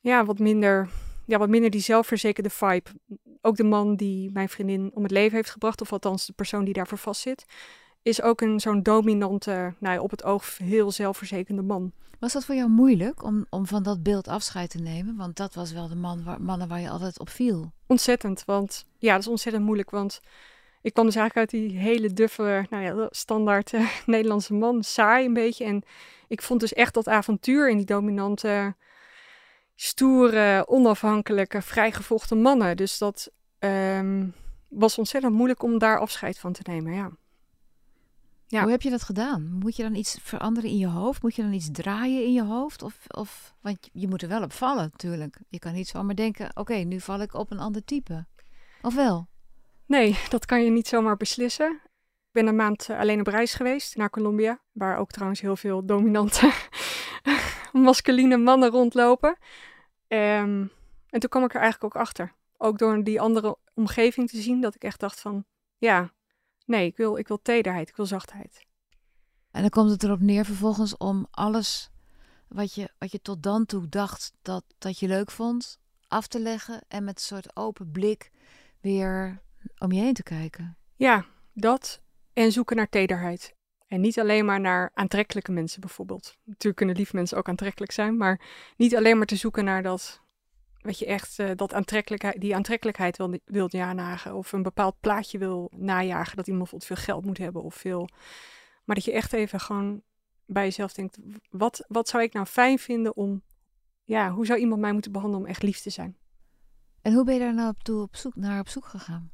ja, 0.00 0.24
wat 0.24 0.38
minder, 0.38 0.88
ja, 1.26 1.38
wat 1.38 1.48
minder 1.48 1.70
die 1.70 1.80
zelfverzekerde 1.80 2.50
vibe. 2.50 2.90
Ook 3.40 3.56
de 3.56 3.64
man 3.64 3.96
die 3.96 4.30
mijn 4.32 4.48
vriendin 4.48 4.90
om 4.94 5.02
het 5.02 5.12
leven 5.12 5.36
heeft 5.36 5.50
gebracht, 5.50 5.80
of 5.80 5.92
althans 5.92 6.26
de 6.26 6.32
persoon 6.32 6.64
die 6.64 6.74
daarvoor 6.74 6.98
vastzit, 6.98 7.46
is 8.02 8.22
ook 8.22 8.40
een 8.40 8.60
zo'n 8.60 8.82
dominante, 8.82 9.74
nou 9.78 9.94
ja, 9.94 10.00
op 10.00 10.10
het 10.10 10.24
oog 10.24 10.58
heel 10.58 10.90
zelfverzekerde 10.90 11.62
man. 11.62 11.92
Was 12.18 12.32
dat 12.32 12.44
voor 12.44 12.54
jou 12.54 12.68
moeilijk 12.68 13.22
om, 13.22 13.46
om 13.50 13.66
van 13.66 13.82
dat 13.82 14.02
beeld 14.02 14.28
afscheid 14.28 14.70
te 14.70 14.78
nemen? 14.78 15.16
Want 15.16 15.36
dat 15.36 15.54
was 15.54 15.72
wel 15.72 15.88
de 15.88 15.94
man 15.94 16.24
waar, 16.24 16.42
mannen 16.42 16.68
waar 16.68 16.80
je 16.80 16.90
altijd 16.90 17.18
op 17.18 17.28
viel. 17.28 17.72
Ontzettend, 17.86 18.44
want 18.44 18.86
ja, 18.98 19.12
dat 19.12 19.20
is 19.20 19.28
ontzettend 19.28 19.64
moeilijk, 19.64 19.90
want 19.90 20.20
ik 20.88 20.94
kwam 20.94 21.06
dus 21.06 21.16
eigenlijk 21.16 21.52
uit 21.52 21.62
die 21.62 21.78
hele 21.78 22.12
duffe, 22.12 22.66
nou 22.70 22.82
ja, 22.82 23.08
standaard 23.10 23.72
uh, 23.72 23.88
Nederlandse 24.06 24.54
man, 24.54 24.82
saai 24.82 25.26
een 25.26 25.32
beetje. 25.32 25.64
En 25.64 25.82
ik 26.28 26.42
vond 26.42 26.60
dus 26.60 26.72
echt 26.72 26.94
dat 26.94 27.08
avontuur 27.08 27.70
in 27.70 27.76
die 27.76 27.86
dominante, 27.86 28.74
stoere, 29.74 30.68
onafhankelijke, 30.68 31.62
vrijgevochten 31.62 32.40
mannen. 32.40 32.76
Dus 32.76 32.98
dat 32.98 33.30
um, 33.58 34.34
was 34.68 34.98
ontzettend 34.98 35.34
moeilijk 35.34 35.62
om 35.62 35.78
daar 35.78 35.98
afscheid 35.98 36.38
van 36.38 36.52
te 36.52 36.62
nemen, 36.64 36.92
ja. 36.92 37.10
ja. 38.46 38.62
Hoe 38.62 38.70
heb 38.70 38.82
je 38.82 38.90
dat 38.90 39.02
gedaan? 39.02 39.52
Moet 39.52 39.76
je 39.76 39.82
dan 39.82 39.94
iets 39.94 40.18
veranderen 40.22 40.70
in 40.70 40.78
je 40.78 40.88
hoofd? 40.88 41.22
Moet 41.22 41.34
je 41.34 41.42
dan 41.42 41.52
iets 41.52 41.70
draaien 41.72 42.24
in 42.24 42.32
je 42.32 42.44
hoofd? 42.44 42.82
Of, 42.82 42.96
of, 43.08 43.54
want 43.60 43.88
je 43.92 44.08
moet 44.08 44.22
er 44.22 44.28
wel 44.28 44.42
op 44.42 44.52
vallen 44.52 44.90
natuurlijk. 44.92 45.40
Je 45.48 45.58
kan 45.58 45.72
niet 45.72 45.88
zomaar 45.88 46.14
denken, 46.14 46.50
oké, 46.54 46.74
nu 46.74 47.00
val 47.00 47.20
ik 47.20 47.34
op 47.34 47.50
een 47.50 47.60
ander 47.60 47.84
type. 47.84 48.26
Of 48.82 48.94
wel? 48.94 49.28
Nee, 49.88 50.18
dat 50.28 50.44
kan 50.44 50.64
je 50.64 50.70
niet 50.70 50.88
zomaar 50.88 51.16
beslissen. 51.16 51.80
Ik 52.26 52.32
ben 52.32 52.46
een 52.46 52.56
maand 52.56 52.90
alleen 52.90 53.20
op 53.20 53.26
reis 53.26 53.54
geweest 53.54 53.96
naar 53.96 54.10
Colombia, 54.10 54.60
waar 54.72 54.98
ook 54.98 55.10
trouwens 55.10 55.40
heel 55.40 55.56
veel 55.56 55.86
dominante 55.86 56.52
masculine 57.72 58.36
mannen 58.36 58.70
rondlopen. 58.70 59.38
Um, 60.08 60.70
en 61.08 61.20
toen 61.20 61.28
kwam 61.28 61.44
ik 61.44 61.54
er 61.54 61.60
eigenlijk 61.60 61.94
ook 61.94 62.02
achter. 62.02 62.34
Ook 62.56 62.78
door 62.78 63.04
die 63.04 63.20
andere 63.20 63.56
omgeving 63.74 64.28
te 64.28 64.40
zien, 64.40 64.60
dat 64.60 64.74
ik 64.74 64.84
echt 64.84 65.00
dacht 65.00 65.20
van, 65.20 65.44
ja, 65.78 66.12
nee, 66.64 66.86
ik 66.86 66.96
wil, 66.96 67.16
ik 67.16 67.28
wil 67.28 67.42
tederheid, 67.42 67.88
ik 67.88 67.96
wil 67.96 68.06
zachtheid. 68.06 68.66
En 69.50 69.60
dan 69.60 69.70
komt 69.70 69.90
het 69.90 70.02
erop 70.02 70.20
neer 70.20 70.44
vervolgens 70.44 70.96
om 70.96 71.26
alles 71.30 71.90
wat 72.48 72.74
je, 72.74 72.90
wat 72.98 73.12
je 73.12 73.20
tot 73.22 73.42
dan 73.42 73.66
toe 73.66 73.88
dacht 73.88 74.32
dat, 74.42 74.64
dat 74.78 74.98
je 74.98 75.06
leuk 75.06 75.30
vond, 75.30 75.80
af 76.08 76.26
te 76.26 76.40
leggen 76.40 76.84
en 76.88 77.04
met 77.04 77.14
een 77.14 77.24
soort 77.24 77.56
open 77.56 77.90
blik 77.90 78.30
weer 78.80 79.42
om 79.78 79.92
je 79.92 80.00
heen 80.00 80.14
te 80.14 80.22
kijken. 80.22 80.76
Ja, 80.96 81.24
dat 81.52 82.02
en 82.32 82.52
zoeken 82.52 82.76
naar 82.76 82.88
tederheid. 82.88 83.56
En 83.86 84.00
niet 84.00 84.20
alleen 84.20 84.44
maar 84.44 84.60
naar 84.60 84.90
aantrekkelijke 84.94 85.52
mensen 85.52 85.80
bijvoorbeeld. 85.80 86.36
Natuurlijk 86.44 86.76
kunnen 86.76 86.96
lieve 86.96 87.16
mensen 87.16 87.38
ook 87.38 87.48
aantrekkelijk 87.48 87.92
zijn, 87.92 88.16
maar 88.16 88.40
niet 88.76 88.96
alleen 88.96 89.16
maar 89.16 89.26
te 89.26 89.36
zoeken 89.36 89.64
naar 89.64 89.82
dat, 89.82 90.22
wat 90.80 90.98
je 90.98 91.06
echt, 91.06 91.38
uh, 91.38 91.50
dat 91.54 91.74
aantrekkelijkheid, 91.74 92.40
die 92.40 92.54
aantrekkelijkheid 92.54 93.16
wil, 93.16 93.38
wilt 93.44 93.72
najagen. 93.72 94.34
Of 94.34 94.52
een 94.52 94.62
bepaald 94.62 95.00
plaatje 95.00 95.38
wil 95.38 95.70
najagen, 95.76 96.36
dat 96.36 96.46
iemand 96.46 96.70
bijvoorbeeld 96.70 96.98
veel 96.98 97.14
geld 97.14 97.24
moet 97.24 97.38
hebben 97.38 97.62
of 97.62 97.74
veel. 97.74 98.08
Maar 98.84 98.96
dat 98.96 99.04
je 99.04 99.12
echt 99.12 99.32
even 99.32 99.60
gewoon 99.60 100.02
bij 100.46 100.64
jezelf 100.64 100.92
denkt, 100.92 101.18
wat, 101.50 101.84
wat 101.88 102.08
zou 102.08 102.22
ik 102.22 102.32
nou 102.32 102.46
fijn 102.46 102.78
vinden 102.78 103.16
om, 103.16 103.42
ja, 104.04 104.30
hoe 104.30 104.46
zou 104.46 104.58
iemand 104.58 104.80
mij 104.80 104.92
moeten 104.92 105.12
behandelen 105.12 105.44
om 105.44 105.50
echt 105.50 105.62
lief 105.62 105.80
te 105.80 105.90
zijn? 105.90 106.16
En 107.02 107.12
hoe 107.12 107.24
ben 107.24 107.34
je 107.34 107.40
daar 107.40 107.54
nou 107.54 107.68
op, 107.68 107.82
toe 107.82 108.02
op 108.02 108.16
zoek, 108.16 108.36
naar 108.36 108.60
op 108.60 108.68
zoek 108.68 108.84
gegaan? 108.84 109.30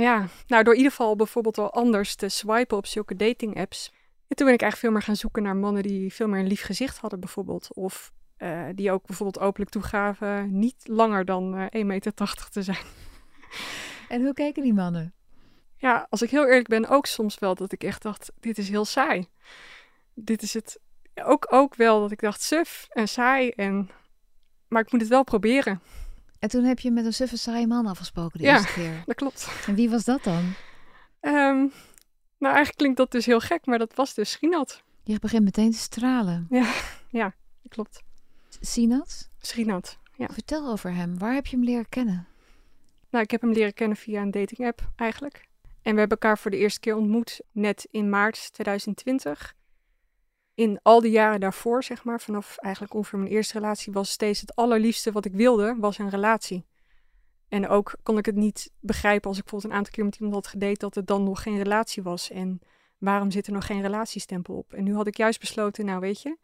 Ja, 0.00 0.26
nou 0.46 0.62
door 0.64 0.72
in 0.72 0.78
ieder 0.78 0.96
geval 0.96 1.16
bijvoorbeeld 1.16 1.56
wel 1.56 1.72
anders 1.72 2.14
te 2.14 2.28
swipen 2.28 2.76
op 2.76 2.86
zulke 2.86 3.16
dating 3.16 3.56
apps. 3.56 3.92
En 4.28 4.36
toen 4.36 4.46
ben 4.46 4.54
ik 4.54 4.62
eigenlijk 4.62 4.76
veel 4.76 4.90
meer 4.90 5.02
gaan 5.02 5.16
zoeken 5.16 5.42
naar 5.42 5.56
mannen 5.56 5.82
die 5.82 6.12
veel 6.12 6.28
meer 6.28 6.40
een 6.40 6.46
lief 6.46 6.62
gezicht 6.62 6.98
hadden 6.98 7.20
bijvoorbeeld. 7.20 7.74
Of 7.74 8.12
uh, 8.38 8.66
die 8.74 8.92
ook 8.92 9.06
bijvoorbeeld 9.06 9.44
openlijk 9.44 9.70
toegaven 9.70 10.58
niet 10.58 10.88
langer 10.88 11.24
dan 11.24 11.58
uh, 11.58 11.64
1,80 11.64 11.86
meter 11.86 12.14
te 12.50 12.62
zijn. 12.62 12.78
En 14.08 14.22
hoe 14.22 14.34
keken 14.34 14.62
die 14.62 14.74
mannen? 14.74 15.14
Ja, 15.76 16.06
als 16.10 16.22
ik 16.22 16.30
heel 16.30 16.46
eerlijk 16.46 16.68
ben, 16.68 16.88
ook 16.88 17.06
soms 17.06 17.38
wel 17.38 17.54
dat 17.54 17.72
ik 17.72 17.84
echt 17.84 18.02
dacht, 18.02 18.32
dit 18.40 18.58
is 18.58 18.68
heel 18.68 18.84
saai. 18.84 19.28
Dit 20.14 20.42
is 20.42 20.54
het, 20.54 20.80
ook, 21.14 21.46
ook 21.50 21.74
wel 21.74 22.00
dat 22.00 22.10
ik 22.10 22.20
dacht, 22.20 22.42
suf 22.42 22.86
en 22.90 23.08
saai, 23.08 23.50
en... 23.50 23.90
maar 24.68 24.82
ik 24.82 24.92
moet 24.92 25.00
het 25.00 25.10
wel 25.10 25.24
proberen. 25.24 25.80
En 26.38 26.48
toen 26.48 26.64
heb 26.64 26.78
je 26.78 26.90
met 26.90 27.04
een 27.04 27.12
suffe 27.12 27.36
saaie 27.36 27.66
man 27.66 27.86
afgesproken 27.86 28.38
de 28.38 28.44
ja, 28.44 28.52
eerste 28.52 28.72
keer. 28.72 29.02
dat 29.06 29.16
klopt. 29.16 29.48
En 29.66 29.74
wie 29.74 29.90
was 29.90 30.04
dat 30.04 30.22
dan? 30.24 30.52
Um, 31.20 31.72
nou, 32.38 32.54
eigenlijk 32.54 32.76
klinkt 32.76 32.96
dat 32.96 33.10
dus 33.10 33.26
heel 33.26 33.40
gek, 33.40 33.66
maar 33.66 33.78
dat 33.78 33.94
was 33.94 34.14
dus 34.14 34.30
Srinat. 34.30 34.82
Je 35.02 35.18
begint 35.18 35.44
meteen 35.44 35.70
te 35.70 35.78
stralen. 35.78 36.46
Ja, 36.50 36.72
ja 37.20 37.34
dat 37.62 37.72
klopt. 37.72 38.02
Sinat? 38.60 39.30
Srinat, 39.40 39.98
ja. 40.16 40.28
Vertel 40.32 40.70
over 40.70 40.94
hem. 40.94 41.18
Waar 41.18 41.34
heb 41.34 41.46
je 41.46 41.56
hem 41.56 41.64
leren 41.64 41.88
kennen? 41.88 42.26
Nou, 43.10 43.24
ik 43.24 43.30
heb 43.30 43.40
hem 43.40 43.52
leren 43.52 43.74
kennen 43.74 43.96
via 43.96 44.22
een 44.22 44.30
dating 44.30 44.66
app 44.66 44.90
eigenlijk. 44.96 45.48
En 45.82 45.94
we 45.94 45.98
hebben 46.00 46.18
elkaar 46.18 46.38
voor 46.38 46.50
de 46.50 46.56
eerste 46.56 46.80
keer 46.80 46.96
ontmoet 46.96 47.40
net 47.52 47.86
in 47.90 48.08
maart 48.08 48.52
2020 48.52 49.54
in 50.58 50.78
al 50.82 51.00
die 51.00 51.10
jaren 51.10 51.40
daarvoor, 51.40 51.84
zeg 51.84 52.04
maar, 52.04 52.20
vanaf 52.20 52.56
eigenlijk 52.56 52.94
ongeveer 52.94 53.18
mijn 53.18 53.30
eerste 53.30 53.58
relatie, 53.58 53.92
was 53.92 54.10
steeds 54.10 54.40
het 54.40 54.56
allerliefste 54.56 55.12
wat 55.12 55.24
ik 55.24 55.32
wilde, 55.32 55.76
was 55.78 55.98
een 55.98 56.10
relatie. 56.10 56.66
En 57.48 57.68
ook 57.68 57.94
kon 58.02 58.18
ik 58.18 58.26
het 58.26 58.34
niet 58.34 58.70
begrijpen 58.80 59.28
als 59.28 59.36
ik 59.38 59.42
bijvoorbeeld 59.42 59.72
een 59.72 59.78
aantal 59.78 59.92
keer 59.92 60.04
met 60.04 60.14
iemand 60.14 60.34
had 60.34 60.46
gedate, 60.46 60.78
dat 60.78 60.94
het 60.94 61.06
dan 61.06 61.22
nog 61.22 61.42
geen 61.42 61.56
relatie 61.56 62.02
was. 62.02 62.30
En 62.30 62.60
waarom 62.98 63.30
zit 63.30 63.46
er 63.46 63.52
nog 63.52 63.66
geen 63.66 63.80
relatiestempel 63.80 64.54
op? 64.54 64.72
En 64.72 64.84
nu 64.84 64.94
had 64.94 65.06
ik 65.06 65.16
juist 65.16 65.40
besloten, 65.40 65.84
nou 65.84 66.00
weet 66.00 66.22
je, 66.22 66.36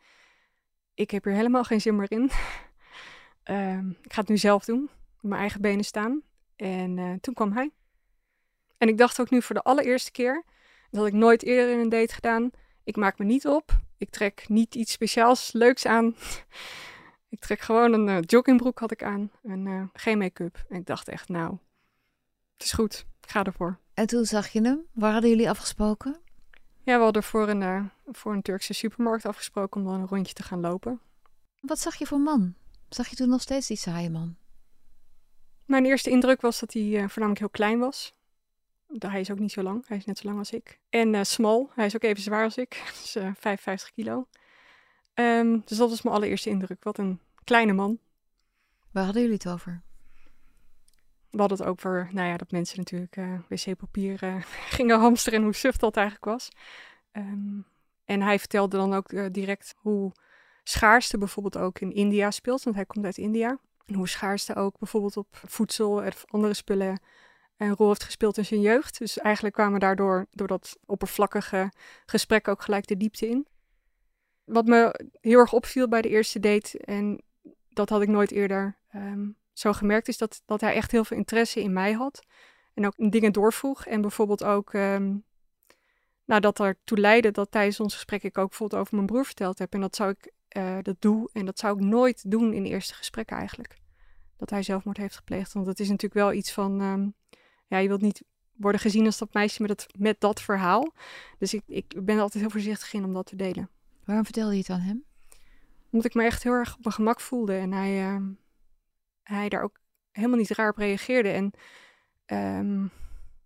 ik 0.94 1.10
heb 1.10 1.24
hier 1.24 1.34
helemaal 1.34 1.64
geen 1.64 1.80
zin 1.80 1.96
meer 1.96 2.10
in. 2.10 2.30
uh, 3.44 3.78
ik 4.06 4.12
ga 4.12 4.20
het 4.20 4.28
nu 4.28 4.36
zelf 4.36 4.64
doen, 4.64 4.90
op 5.22 5.28
mijn 5.28 5.40
eigen 5.40 5.60
benen 5.60 5.84
staan. 5.84 6.22
En 6.56 6.96
uh, 6.96 7.12
toen 7.20 7.34
kwam 7.34 7.52
hij. 7.52 7.70
En 8.78 8.88
ik 8.88 8.98
dacht 8.98 9.20
ook 9.20 9.30
nu 9.30 9.42
voor 9.42 9.54
de 9.54 9.62
allereerste 9.62 10.10
keer, 10.10 10.44
dat 10.90 11.00
had 11.00 11.08
ik 11.08 11.18
nooit 11.18 11.42
eerder 11.42 11.72
in 11.72 11.80
een 11.80 11.88
date 11.88 12.14
gedaan, 12.14 12.50
ik 12.84 12.96
maak 12.96 13.18
me 13.18 13.24
niet 13.24 13.46
op. 13.46 13.82
Ik 13.96 14.10
trek 14.10 14.48
niet 14.48 14.74
iets 14.74 14.92
speciaals 14.92 15.52
leuks 15.52 15.86
aan. 15.86 16.16
ik 17.34 17.40
trek 17.40 17.60
gewoon 17.60 17.92
een 17.92 18.08
uh, 18.08 18.18
joggingbroek 18.20 18.78
had 18.78 18.90
ik 18.90 19.02
aan 19.02 19.30
en 19.42 19.66
uh, 19.66 19.82
geen 19.92 20.18
make-up. 20.18 20.64
En 20.68 20.76
ik 20.76 20.86
dacht 20.86 21.08
echt, 21.08 21.28
nou, 21.28 21.58
het 22.52 22.62
is 22.62 22.72
goed. 22.72 23.06
Ik 23.20 23.30
ga 23.30 23.44
ervoor. 23.44 23.78
En 23.94 24.06
toen 24.06 24.24
zag 24.24 24.48
je 24.48 24.60
hem. 24.60 24.86
Waar 24.92 25.12
hadden 25.12 25.30
jullie 25.30 25.48
afgesproken? 25.48 26.20
Ja, 26.82 26.96
we 26.96 27.02
hadden 27.02 27.22
voor 27.22 27.48
een, 27.48 27.60
uh, 27.60 27.84
voor 28.06 28.32
een 28.32 28.42
Turkse 28.42 28.72
supermarkt 28.72 29.26
afgesproken 29.26 29.80
om 29.80 29.86
dan 29.86 30.00
een 30.00 30.06
rondje 30.06 30.34
te 30.34 30.42
gaan 30.42 30.60
lopen. 30.60 31.00
Wat 31.60 31.78
zag 31.78 31.94
je 31.94 32.06
voor 32.06 32.20
man? 32.20 32.54
Zag 32.88 33.08
je 33.08 33.16
toen 33.16 33.28
nog 33.28 33.40
steeds 33.40 33.66
die 33.66 33.76
saaie 33.76 34.10
man? 34.10 34.36
Mijn 35.64 35.84
eerste 35.84 36.10
indruk 36.10 36.40
was 36.40 36.60
dat 36.60 36.72
hij 36.72 36.82
voornamelijk 36.82 37.38
heel 37.38 37.48
klein 37.48 37.78
was. 37.78 38.14
Hij 38.98 39.20
is 39.20 39.30
ook 39.30 39.38
niet 39.38 39.52
zo 39.52 39.62
lang. 39.62 39.84
Hij 39.86 39.96
is 39.96 40.04
net 40.04 40.18
zo 40.18 40.26
lang 40.26 40.38
als 40.38 40.50
ik. 40.50 40.80
En 40.90 41.14
uh, 41.14 41.22
smal. 41.22 41.70
Hij 41.74 41.86
is 41.86 41.94
ook 41.94 42.02
even 42.02 42.22
zwaar 42.22 42.44
als 42.44 42.56
ik. 42.56 42.82
Dus 43.02 43.10
55 43.12 43.90
kilo. 43.90 44.26
Um, 45.14 45.62
dus 45.64 45.78
dat 45.78 45.90
was 45.90 46.02
mijn 46.02 46.16
allereerste 46.16 46.50
indruk. 46.50 46.84
Wat 46.84 46.98
een 46.98 47.20
kleine 47.44 47.72
man. 47.72 47.98
Waar 48.90 49.04
hadden 49.04 49.22
jullie 49.22 49.36
het 49.36 49.48
over? 49.48 49.82
We 51.30 51.40
hadden 51.40 51.58
het 51.58 51.66
ook 51.66 51.80
voor, 51.80 52.08
nou 52.12 52.28
ja, 52.28 52.36
dat 52.36 52.50
mensen 52.50 52.78
natuurlijk 52.78 53.16
uh, 53.16 53.38
wc-papier 53.48 54.24
uh, 54.24 54.42
gingen 54.76 54.98
hamsteren 54.98 55.38
en 55.38 55.44
hoe 55.44 55.54
suf 55.54 55.76
dat 55.76 55.96
eigenlijk 55.96 56.26
was. 56.26 56.48
Um, 57.12 57.66
en 58.04 58.22
hij 58.22 58.38
vertelde 58.38 58.76
dan 58.76 58.94
ook 58.94 59.12
uh, 59.12 59.26
direct 59.30 59.74
hoe 59.78 60.12
schaarste 60.62 61.18
bijvoorbeeld 61.18 61.58
ook 61.58 61.80
in 61.80 61.92
India 61.92 62.30
speelt, 62.30 62.62
want 62.62 62.76
hij 62.76 62.86
komt 62.86 63.04
uit 63.04 63.18
India. 63.18 63.58
En 63.86 63.94
hoe 63.94 64.08
schaarste 64.08 64.54
ook 64.54 64.78
bijvoorbeeld 64.78 65.16
op 65.16 65.26
voedsel 65.30 65.90
of 65.90 66.24
andere 66.26 66.54
spullen 66.54 67.00
een 67.56 67.74
rol 67.76 67.88
heeft 67.88 68.04
gespeeld 68.04 68.38
in 68.38 68.44
zijn 68.44 68.60
jeugd. 68.60 68.98
Dus 68.98 69.18
eigenlijk 69.18 69.54
kwamen 69.54 69.80
daardoor, 69.80 70.26
door 70.30 70.46
dat 70.46 70.78
oppervlakkige 70.86 71.72
gesprek 72.06 72.48
ook 72.48 72.62
gelijk 72.62 72.86
de 72.86 72.96
diepte 72.96 73.28
in. 73.28 73.46
Wat 74.44 74.66
me 74.66 75.10
heel 75.20 75.38
erg 75.38 75.52
opviel 75.52 75.88
bij 75.88 76.02
de 76.02 76.08
eerste 76.08 76.40
date, 76.40 76.78
en 76.78 77.22
dat 77.68 77.88
had 77.88 78.02
ik 78.02 78.08
nooit 78.08 78.30
eerder 78.30 78.78
um, 78.94 79.36
zo 79.52 79.72
gemerkt, 79.72 80.08
is 80.08 80.18
dat, 80.18 80.42
dat 80.44 80.60
hij 80.60 80.74
echt 80.74 80.90
heel 80.90 81.04
veel 81.04 81.16
interesse 81.16 81.62
in 81.62 81.72
mij 81.72 81.92
had. 81.92 82.22
En 82.74 82.86
ook 82.86 83.10
dingen 83.10 83.32
doorvroeg. 83.32 83.86
En 83.86 84.00
bijvoorbeeld 84.00 84.44
ook, 84.44 84.72
um, 84.72 85.24
nou, 86.24 86.40
dat 86.40 86.60
ertoe 86.60 86.98
leidde 86.98 87.30
dat 87.30 87.50
tijdens 87.50 87.80
ons 87.80 87.94
gesprek 87.94 88.22
ik 88.22 88.38
ook 88.38 88.48
bijvoorbeeld 88.48 88.80
over 88.80 88.94
mijn 88.94 89.06
broer 89.06 89.24
verteld 89.24 89.58
heb. 89.58 89.72
En 89.72 89.80
dat 89.80 89.96
zou 89.96 90.10
ik, 90.10 90.32
uh, 90.56 90.78
dat 90.82 90.96
doe, 90.98 91.30
en 91.32 91.44
dat 91.44 91.58
zou 91.58 91.76
ik 91.78 91.84
nooit 91.84 92.30
doen 92.30 92.52
in 92.52 92.64
eerste 92.64 92.94
gesprekken 92.94 93.36
eigenlijk. 93.36 93.76
Dat 94.36 94.50
hij 94.50 94.62
zelfmoord 94.62 94.96
heeft 94.96 95.16
gepleegd. 95.16 95.52
Want 95.52 95.66
dat 95.66 95.78
is 95.78 95.88
natuurlijk 95.88 96.14
wel 96.14 96.32
iets 96.32 96.52
van, 96.52 96.80
um, 96.80 97.14
ja, 97.74 97.80
je 97.82 97.88
wilt 97.88 98.00
niet 98.00 98.22
worden 98.52 98.80
gezien 98.80 99.06
als 99.06 99.18
dat 99.18 99.34
meisje 99.34 99.62
met, 99.62 99.70
het, 99.70 99.86
met 99.98 100.20
dat 100.20 100.42
verhaal. 100.42 100.92
Dus 101.38 101.54
ik, 101.54 101.62
ik 101.66 102.04
ben 102.04 102.16
er 102.16 102.22
altijd 102.22 102.42
heel 102.42 102.52
voorzichtig 102.52 102.92
in 102.92 103.04
om 103.04 103.12
dat 103.12 103.26
te 103.26 103.36
delen. 103.36 103.70
Waarom 104.04 104.24
vertelde 104.24 104.52
je 104.52 104.58
het 104.58 104.70
aan 104.70 104.80
hem? 104.80 105.04
Omdat 105.90 106.06
ik 106.06 106.14
me 106.14 106.24
echt 106.24 106.42
heel 106.42 106.52
erg 106.52 106.74
op 106.76 106.82
mijn 106.82 106.94
gemak 106.94 107.20
voelde. 107.20 107.54
En 107.54 107.72
hij, 107.72 108.14
uh, 108.14 108.22
hij 109.22 109.48
daar 109.48 109.62
ook 109.62 109.80
helemaal 110.10 110.38
niet 110.38 110.50
raar 110.50 110.70
op 110.70 110.76
reageerde. 110.76 111.28
En 111.28 111.52
um, 112.26 112.90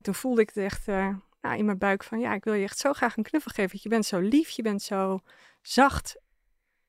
toen 0.01 0.15
voelde 0.15 0.41
ik 0.41 0.49
het 0.49 0.65
echt 0.65 0.89
uh, 0.89 1.17
nou, 1.41 1.59
in 1.59 1.65
mijn 1.65 1.79
buik 1.79 2.05
van... 2.05 2.21
ja, 2.21 2.35
ik 2.35 2.45
wil 2.45 2.55
je 2.55 2.63
echt 2.63 2.79
zo 2.79 2.93
graag 2.93 3.17
een 3.17 3.23
knuffel 3.23 3.51
geven. 3.51 3.71
Want 3.71 3.83
je 3.83 3.89
bent 3.89 4.07
zo 4.07 4.19
lief, 4.19 4.49
je 4.51 4.63
bent 4.63 4.83
zo 4.83 5.21
zacht. 5.63 6.21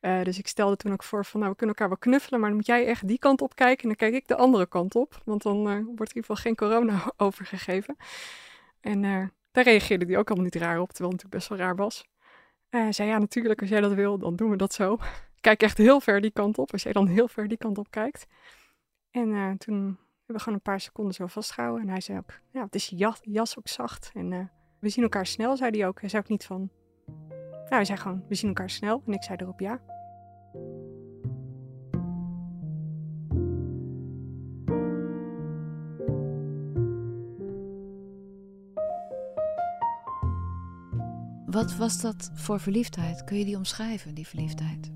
Uh, 0.02 0.24
dus 0.24 0.38
ik 0.38 0.48
stelde 0.48 0.76
toen 0.76 0.92
ook 0.92 1.04
voor 1.04 1.26
van, 1.26 1.40
nou, 1.40 1.52
we 1.52 1.58
kunnen 1.58 1.76
elkaar 1.76 1.90
wel 1.90 2.12
knuffelen... 2.12 2.40
maar 2.40 2.50
dan 2.50 2.58
moet 2.58 2.68
jij 2.68 2.86
echt 2.86 3.08
die 3.08 3.20
kant 3.20 3.42
op 3.42 3.56
kijken 3.56 3.82
en 3.82 3.88
dan 3.88 3.98
kijk 3.98 4.14
ik 4.14 4.28
de 4.28 4.36
andere 4.36 4.68
kant 4.68 4.96
op. 4.96 5.22
Want 5.26 5.42
dan 5.42 5.64
wordt 5.64 5.86
in 5.86 5.98
ieder 6.00 6.08
geval 6.08 6.36
geen 6.36 6.56
corona 6.56 7.12
overgegeven. 7.28 7.96
En 8.80 9.02
daar 9.52 9.64
reageerde 9.64 10.06
hij 10.06 10.18
ook 10.18 10.28
allemaal 10.28 10.46
niet 10.46 10.56
raar 10.56 10.80
op, 10.80 10.90
terwijl 10.92 11.12
het 11.12 11.24
natuurlijk 11.24 11.36
best 11.36 11.48
wel 11.48 11.58
raar 11.58 11.76
was. 11.76 12.08
Hij 12.70 12.92
zei, 12.92 13.10
ja, 13.10 13.18
natuurlijk, 13.18 13.62
als 13.62 13.70
jij 13.70 13.82
dat 13.82 13.94
wil, 13.94 14.18
dan 14.18 14.36
doen 14.36 14.50
we 14.50 14.56
dat 14.56 14.74
zo. 14.74 14.98
Kijk 15.42 15.62
echt 15.62 15.78
heel 15.78 16.00
ver 16.00 16.22
die 16.22 16.32
kant 16.32 16.58
op, 16.58 16.72
als 16.72 16.84
jij 16.84 16.94
dan 16.94 17.08
heel 17.08 17.28
ver 17.28 17.48
die 17.48 17.58
kant 17.58 17.78
op 17.78 17.92
kijkt. 17.92 18.26
En 19.12 19.58
toen 19.58 19.76
hebben 20.30 20.36
we 20.36 20.40
gewoon 20.40 20.54
een 20.54 20.62
paar 20.62 20.80
seconden 20.80 21.14
zo 21.14 21.28
vastgehouden. 21.28 21.82
En 21.82 21.90
hij 21.90 22.02
zei 22.02 22.18
ook, 22.18 22.40
ja, 22.52 22.64
het 22.64 22.76
is 22.76 22.88
je 22.88 22.96
jas, 22.96 23.20
jas 23.22 23.58
ook 23.58 23.68
zacht. 23.68 24.12
En 24.14 24.52
we 24.80 24.90
zien 24.90 25.04
elkaar 25.04 25.26
snel, 25.26 25.58
zei 25.58 25.78
hij 25.78 25.88
ook. 25.88 26.00
Hij 26.00 26.10
zei 26.10 26.22
ook 26.22 26.30
niet 26.30 26.46
van, 26.46 26.70
nou, 27.70 27.82
hij 27.82 27.86
zei 27.86 27.98
gewoon, 27.98 28.24
we 28.28 28.36
zien 28.36 28.48
elkaar 28.48 28.70
snel. 28.70 29.02
En 29.06 29.14
ik 29.14 29.24
zei 29.24 29.38
erop 29.42 29.60
ja. 29.60 29.80
Wat 41.46 41.76
was 41.76 42.02
dat 42.02 42.32
voor 42.34 42.60
verliefdheid? 42.60 43.24
Kun 43.24 43.38
je 43.38 43.46
die 43.46 43.58
omschrijven, 43.58 44.14
die 44.14 44.28
verliefdheid? 44.28 44.92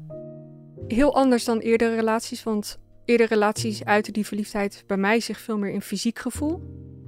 Heel 0.88 1.15
anders 1.15 1.46
dan 1.46 1.60
eerdere 1.60 1.96
relaties, 1.96 2.44
want 2.44 2.80
eerdere 3.06 3.30
relaties 3.30 3.84
uiten 3.84 4.13
die 4.13 4.25
verliefdheid 4.25 4.84
bij 4.88 4.98
mij 4.98 5.20
zich 5.20 5.39
veel 5.39 5.58
meer 5.58 5.72
in 5.72 5.82
fysiek 5.82 6.20
gevoel. 6.20 6.62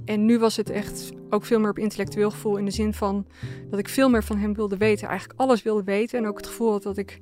En 0.04 0.24
nu 0.24 0.38
was 0.38 0.56
het 0.56 0.70
echt 0.70 1.12
ook 1.36 1.44
veel 1.44 1.60
meer 1.60 1.70
op 1.70 1.78
intellectueel 1.78 2.30
gevoel 2.30 2.56
in 2.56 2.64
de 2.64 2.70
zin 2.70 2.94
van 2.94 3.26
dat 3.70 3.78
ik 3.78 3.88
veel 3.88 4.08
meer 4.08 4.24
van 4.24 4.38
hem 4.38 4.54
wilde 4.54 4.76
weten. 4.76 5.08
Eigenlijk 5.08 5.40
alles 5.40 5.62
wilde 5.62 5.84
weten 5.84 6.18
en 6.18 6.26
ook 6.26 6.36
het 6.36 6.46
gevoel 6.46 6.70
had 6.70 6.82
dat 6.82 6.96
ik 6.96 7.20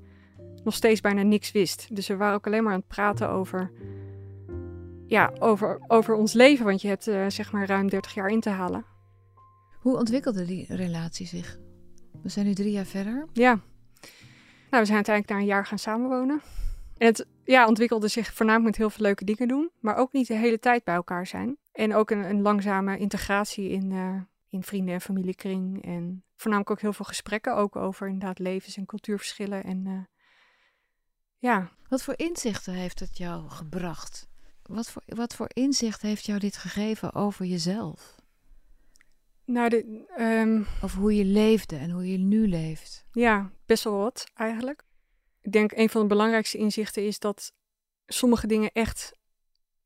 nog 0.65 0.75
steeds 0.75 1.01
bijna 1.01 1.23
niks 1.23 1.53
wist. 1.53 1.97
Dus 1.97 2.07
we 2.07 2.17
waren 2.17 2.35
ook 2.35 2.47
alleen 2.47 2.63
maar 2.63 2.73
aan 2.73 2.79
het 2.79 2.89
praten 2.89 3.29
over, 3.29 3.71
ja, 5.07 5.33
over, 5.39 5.81
over 5.87 6.15
ons 6.15 6.33
leven, 6.33 6.65
want 6.65 6.83
je 6.83 6.89
hebt 6.89 7.09
uh, 7.09 7.25
zeg 7.29 7.53
maar 7.53 7.67
ruim 7.67 7.89
30 7.89 8.15
jaar 8.15 8.29
in 8.29 8.41
te 8.41 8.51
halen. 8.51 8.85
Hoe 9.81 9.97
ontwikkelde 9.97 10.45
die 10.45 10.67
relatie 10.69 11.27
zich? 11.27 11.59
We 12.23 12.29
zijn 12.29 12.47
nu 12.47 12.55
drie 12.55 12.73
jaar 12.73 12.85
verder. 12.85 13.27
Ja. 13.33 13.61
Nou, 14.71 14.83
we 14.83 14.85
zijn 14.85 14.97
uiteindelijk 14.97 15.29
na 15.29 15.37
een 15.37 15.45
jaar 15.45 15.67
gaan 15.67 15.79
samenwonen. 15.79 16.43
En 16.97 17.07
het 17.07 17.27
ja, 17.45 17.67
ontwikkelde 17.67 18.09
zich 18.09 18.33
voornamelijk 18.35 18.71
met 18.71 18.77
heel 18.77 18.91
veel 18.91 19.05
leuke 19.05 19.25
dingen 19.25 19.49
doen, 19.49 19.71
maar 19.81 19.97
ook 19.97 20.13
niet 20.13 20.27
de 20.27 20.35
hele 20.35 20.59
tijd 20.59 20.85
bij 20.85 20.95
elkaar 20.95 21.27
zijn. 21.27 21.57
En 21.75 21.95
ook 21.95 22.11
een, 22.11 22.25
een 22.25 22.43
langzame 22.43 22.99
integratie 22.99 23.69
in, 23.69 23.91
uh, 23.91 24.21
in 24.49 24.63
vrienden- 24.63 24.95
en 24.95 25.01
familiekring. 25.01 25.85
En 25.85 26.25
voornamelijk 26.37 26.71
ook 26.71 26.81
heel 26.81 26.93
veel 26.93 27.05
gesprekken, 27.05 27.57
ook 27.57 27.77
over 27.77 28.07
inderdaad 28.07 28.39
levens- 28.39 28.77
en 28.77 28.87
cultuurverschillen. 28.87 29.65
En 29.65 29.87
uh, 29.87 30.01
ja. 31.39 31.71
Wat 31.89 32.03
voor 32.03 32.15
inzichten 32.17 32.73
heeft 32.73 33.01
het 33.01 33.19
jou 33.19 33.49
gebracht? 33.49 34.29
Wat 34.63 34.91
voor, 34.91 35.03
wat 35.07 35.35
voor 35.35 35.51
inzicht 35.53 36.03
heeft 36.03 36.25
jou 36.25 36.39
dit 36.39 36.57
gegeven 36.57 37.15
over 37.15 37.45
jezelf? 37.45 38.15
Nou, 39.45 39.69
de, 39.69 40.05
um, 40.19 40.67
Over 40.83 41.01
hoe 41.01 41.17
je 41.17 41.25
leefde 41.25 41.77
en 41.77 41.91
hoe 41.91 42.11
je 42.11 42.19
nu 42.19 42.49
leeft. 42.49 43.07
Ja, 43.13 43.51
best 43.67 43.85
wel 43.85 43.97
wat 43.97 44.27
eigenlijk. 44.35 44.85
Ik 45.41 45.53
denk 45.53 45.73
een 45.73 45.91
van 45.91 46.01
de 46.01 46.07
belangrijkste 46.07 46.59
inzichten 46.59 47.07
is 47.07 47.19
dat 47.19 47.53
sommige 48.07 48.47
dingen 48.47 48.71
echt 48.73 49.13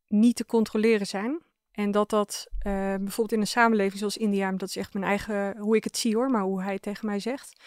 niet 0.06 0.36
te 0.36 0.46
controleren 0.46 1.06
zijn. 1.06 1.42
En 1.78 1.90
dat 1.90 2.10
dat 2.10 2.46
uh, 2.48 2.72
bijvoorbeeld 2.82 3.32
in 3.32 3.40
een 3.40 3.46
samenleving 3.46 3.98
zoals 3.98 4.16
India, 4.16 4.52
dat 4.52 4.68
is 4.68 4.76
echt 4.76 4.92
mijn 4.92 5.04
eigen, 5.04 5.58
hoe 5.58 5.76
ik 5.76 5.84
het 5.84 5.96
zie 5.96 6.16
hoor, 6.16 6.30
maar 6.30 6.42
hoe 6.42 6.62
hij 6.62 6.72
het 6.72 6.82
tegen 6.82 7.06
mij 7.06 7.20
zegt, 7.20 7.60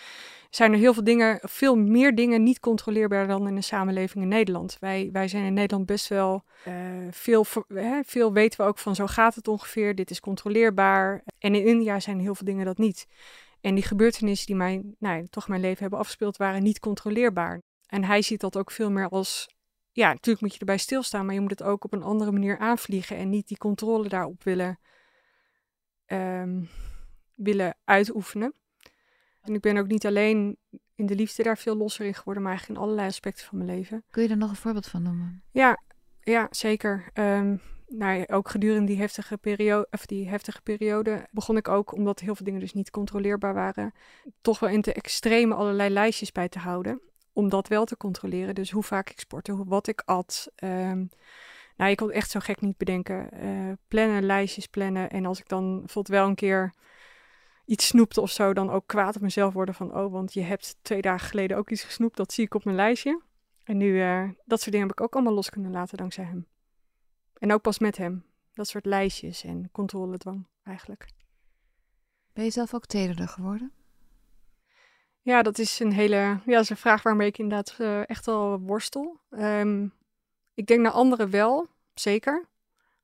zijn 0.50 0.72
er 0.72 0.77
heel 0.77 0.94
veel 0.94 1.03
dingen, 1.03 1.39
veel 1.41 1.75
meer 1.75 2.15
dingen 2.15 2.44
niet 2.44 2.60
controleerbaar 2.60 3.27
dan 3.27 3.48
in 3.48 3.56
een 3.56 3.63
samenleving 3.63 4.24
in 4.24 4.30
Nederland. 4.30 4.77
Wij, 4.80 5.10
wij 5.12 5.27
zijn 5.27 5.46
in 5.46 5.53
Nederland 5.53 5.86
best 5.86 6.08
wel 6.08 6.44
uh, 6.68 6.74
veel, 7.12 7.46
hè, 7.68 8.00
veel 8.06 8.34
weten 8.34 8.62
we 8.62 8.68
ook 8.68 8.77
van 8.77 8.96
zo 8.96 9.08
gaat 9.08 9.36
het 9.36 9.48
ongeveer, 9.48 9.96
dit 9.96 10.10
is 10.10 10.20
controleerbaar. 10.20 11.24
En 11.39 11.56
in 11.56 11.65
India 11.65 12.00
zijn 12.00 12.20
heel 12.20 12.36
veel 12.36 12.46
dingen 12.46 12.65
dat 12.65 12.77
niet. 12.77 13.08
En 13.62 13.75
die 13.75 13.84
gebeurtenissen 13.84 14.48
die 14.48 14.56
mij, 14.56 14.82
nou, 15.00 15.27
toch 15.30 15.48
mijn 15.48 15.62
leven 15.62 15.82
hebben 15.82 16.00
afgespeeld, 16.00 16.38
waren 16.38 16.63
niet 16.63 16.80
controleerbaar. 16.80 17.62
En 17.88 18.03
hij 18.03 18.22
ziet 18.22 18.41
dat 18.41 18.58
ook 18.58 18.72
veel 18.72 18.91
meer 18.91 19.10
als 19.10 19.50
ja, 19.92 20.08
natuurlijk 20.08 20.42
moet 20.42 20.54
je 20.54 20.60
erbij 20.60 20.78
stilstaan, 20.78 21.26
maar 21.26 21.36
je 21.36 21.42
moet 21.42 21.50
het 21.50 21.64
ook 21.64 21.84
op 21.84 21.94
een 21.94 22.04
andere 22.04 22.32
manier 22.32 22.58
aanvliegen 22.58 23.18
en 23.18 23.30
niet 23.30 23.48
die 23.48 23.58
controle 23.58 24.10
daarop 24.10 24.44
willen, 24.44 24.80
um, 26.08 26.70
willen 27.36 27.78
uitoefenen. 27.84 28.54
En 29.42 29.54
ik 29.54 29.62
ben 29.62 29.78
ook 29.78 29.88
niet 29.88 30.06
alleen 30.06 30.58
in 30.96 31.06
de 31.06 31.16
liefde 31.16 31.44
daar 31.44 31.58
veel 31.58 31.76
losser 31.76 32.06
in 32.06 32.14
geworden, 32.14 32.44
maar 32.44 32.52
eigenlijk 32.52 32.80
in 32.80 32.86
allerlei 32.86 33.10
aspecten 33.10 33.46
van 33.46 33.58
mijn 33.58 33.70
leven. 33.70 34.04
Kun 34.10 34.22
je 34.22 34.28
daar 34.28 34.38
nog 34.38 34.50
een 34.50 34.56
voorbeeld 34.56 34.88
van 34.88 35.02
noemen? 35.02 35.44
Ja, 35.52 35.82
ja 36.20 36.48
zeker. 36.52 37.10
Um, 37.14 37.62
nou, 37.88 38.28
ook 38.28 38.50
gedurende 38.50 38.86
die 38.86 39.00
heftige, 39.00 39.38
periode, 39.38 39.88
of 39.92 40.06
die 40.06 40.30
heftige 40.30 40.62
periode 40.62 41.28
begon 41.32 41.58
ik 41.58 41.68
ook, 41.68 41.94
omdat 41.94 42.20
heel 42.20 42.36
veel 42.36 42.46
dingen 42.46 42.60
dus 42.60 42.74
niet 42.74 42.90
controleerbaar 42.90 43.54
waren, 43.54 43.94
toch 44.42 44.60
wel 44.60 44.70
in 44.70 44.82
te 44.82 44.94
extreme 44.94 45.56
allerlei 45.56 45.90
lijstjes 45.90 46.32
bij 46.32 46.50
te 46.50 46.60
houden 46.60 47.02
om 47.34 47.50
dat 47.50 47.68
wel 47.68 47.86
te 47.86 47.98
controleren. 47.98 48.56
Dus 48.56 48.72
hoe 48.72 48.84
vaak 48.84 49.10
ik 49.10 49.20
sportte, 49.20 49.64
wat 49.66 49.88
ik 49.88 50.02
at. 50.06 50.52
Um, 50.64 51.10
nou, 51.76 51.90
je 51.90 51.96
kon 51.96 52.12
echt 52.12 52.30
zo 52.30 52.40
gek 52.40 52.62
niet 52.62 52.78
bedenken. 52.78 53.46
Uh, 53.46 53.74
plannen, 53.88 54.24
lijstjes 54.24 54.68
plannen. 54.68 55.10
En 55.10 55.26
als 55.26 55.40
ik 55.40 55.48
dan 55.48 55.80
bijvoorbeeld 55.80 56.18
wel 56.18 56.28
een 56.28 56.36
keer 56.36 56.74
iets 57.66 57.88
snoepte 57.88 58.22
of 58.22 58.32
zo, 58.32 58.54
dan 58.54 58.70
ook 58.70 58.88
kwaad 58.88 59.16
op 59.16 59.22
mezelf 59.22 59.54
worden 59.54 59.76
van, 59.76 59.96
oh, 59.96 60.12
want 60.12 60.34
je 60.34 60.42
hebt 60.42 60.78
twee 60.82 61.02
dagen 61.02 61.30
geleden 61.30 61.58
ook 61.58 61.70
iets 61.70 61.84
gesnoept, 61.84 62.18
dat 62.18 62.34
zie 62.34 62.46
ik 62.46 62.54
op 62.54 62.64
mijn 62.64 62.76
lijstje. 62.76 63.22
En 63.64 63.78
nu, 63.78 63.88
uh, 63.88 64.30
dat 64.46 64.60
soort 64.60 64.72
dingen 64.72 64.88
heb 64.88 64.98
ik 64.98 65.04
ook 65.04 65.14
allemaal 65.14 65.34
los 65.34 65.50
kunnen 65.50 65.72
laten 65.72 65.98
dankzij 65.98 66.24
hem. 66.24 66.48
En 67.38 67.54
ook 67.54 67.62
pas 67.62 67.80
met 67.80 67.98
hem. 67.98 68.26
Dat 68.54 68.68
soort 68.68 68.86
lijstjes 68.86 69.44
en 69.44 69.70
controledwang 69.72 70.48
eigenlijk. 70.64 71.12
Ben 72.34 72.44
je 72.44 72.50
zelf 72.50 72.74
ook 72.74 72.86
tederder 72.86 73.28
geworden? 73.28 73.72
Ja, 75.22 75.42
dat 75.42 75.58
is 75.58 75.80
een 75.80 75.92
hele 75.92 76.16
ja, 76.16 76.42
dat 76.46 76.62
is 76.62 76.70
een 76.70 76.78
vraag 76.78 77.04
waarmee 77.04 77.28
ik 77.28 77.38
inderdaad 77.38 77.78
uh, 77.80 78.10
echt 78.10 78.25
wel 78.25 78.60
worstel. 78.60 79.20
Um, 79.30 79.94
ik 80.54 80.66
denk 80.68 80.82
naar 80.82 80.92
anderen 80.92 81.30
wel, 81.30 81.68
zeker. 81.94 82.46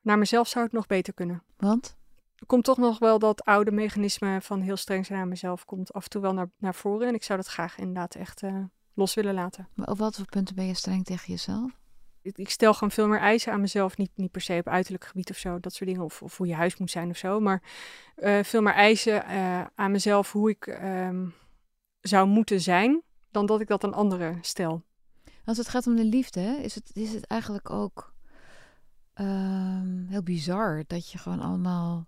Naar 0.02 0.18
mezelf 0.18 0.48
zou 0.48 0.66
het 0.66 0.74
nog 0.74 0.88
beter 0.88 1.14
kunnen. 1.14 1.44
Want? 1.58 1.98
komt 2.46 2.64
toch 2.64 2.78
nog 2.78 3.00
wel 3.00 3.20
dat 3.20 3.44
oude 3.44 3.72
mechanisme 3.72 4.42
van 4.42 4.62
heel 4.62 4.78
streng 4.78 5.06
zijn 5.06 5.20
aan 5.20 5.28
mezelf 5.28 5.66
komt 5.66 5.94
af 5.94 6.04
en 6.04 6.10
toe 6.10 6.22
wel 6.22 6.34
naar, 6.34 6.50
naar 6.58 6.76
voren. 6.76 7.08
En 7.08 7.14
ik 7.14 7.24
zou 7.24 7.40
dat 7.40 7.48
graag 7.48 7.78
inderdaad 7.78 8.16
echt 8.16 8.42
uh, 8.42 8.64
los 8.94 9.14
willen 9.14 9.34
laten. 9.34 9.68
Maar 9.74 9.88
op 9.88 9.98
wat 9.98 10.16
voor 10.16 10.26
punten 10.26 10.56
ben 10.56 10.66
je 10.66 10.74
streng 10.74 11.06
tegen 11.06 11.32
jezelf? 11.32 11.72
Ik, 12.22 12.38
ik, 12.38 12.50
stel 12.50 12.74
gewoon 12.74 12.92
veel 12.92 13.08
meer 13.08 13.20
eisen 13.20 13.52
aan 13.52 13.62
mezelf. 13.62 13.98
Niet, 13.98 14.12
niet 14.16 14.32
per 14.32 14.42
se 14.42 14.58
op 14.60 14.68
uiterlijk 14.68 15.06
gebied 15.06 15.30
of 15.30 15.38
zo, 15.38 15.60
dat 15.60 15.74
soort 15.74 15.90
dingen. 15.90 16.04
Of, 16.04 16.22
of 16.22 16.38
hoe 16.38 16.48
je 16.48 16.56
huis 16.56 16.78
moet 16.78 16.92
zijn 16.92 17.10
of 17.10 17.18
zo. 17.18 17.40
Maar 17.40 17.62
uh, 18.18 18.44
veel 18.44 18.62
meer 18.62 18.74
eisen 18.74 19.26
aan 19.76 19.92
mezelf 19.92 20.32
hoe 20.32 20.50
ik 20.50 20.68
um, 20.68 21.34
zou 22.08 22.28
moeten 22.28 22.62
zijn. 22.62 23.02
Dan 23.32 23.46
dat 23.46 23.62
ik 23.62 23.68
dat 23.68 23.84
aan 23.84 23.94
anderen 23.94 24.38
stel. 24.42 24.84
Als 25.46 25.58
het 25.58 25.68
gaat 25.68 25.88
om 25.88 25.96
de 25.96 26.06
liefde, 26.06 26.60
is 26.62 26.76
het, 26.76 26.92
is 26.94 27.14
het 27.14 27.26
eigenlijk 27.26 27.70
ook 27.70 28.14
um, 29.16 30.06
heel 30.10 30.24
bizar 30.24 30.84
dat 30.88 31.10
je 31.10 31.18
gewoon 31.18 31.40
allemaal. 31.40 32.08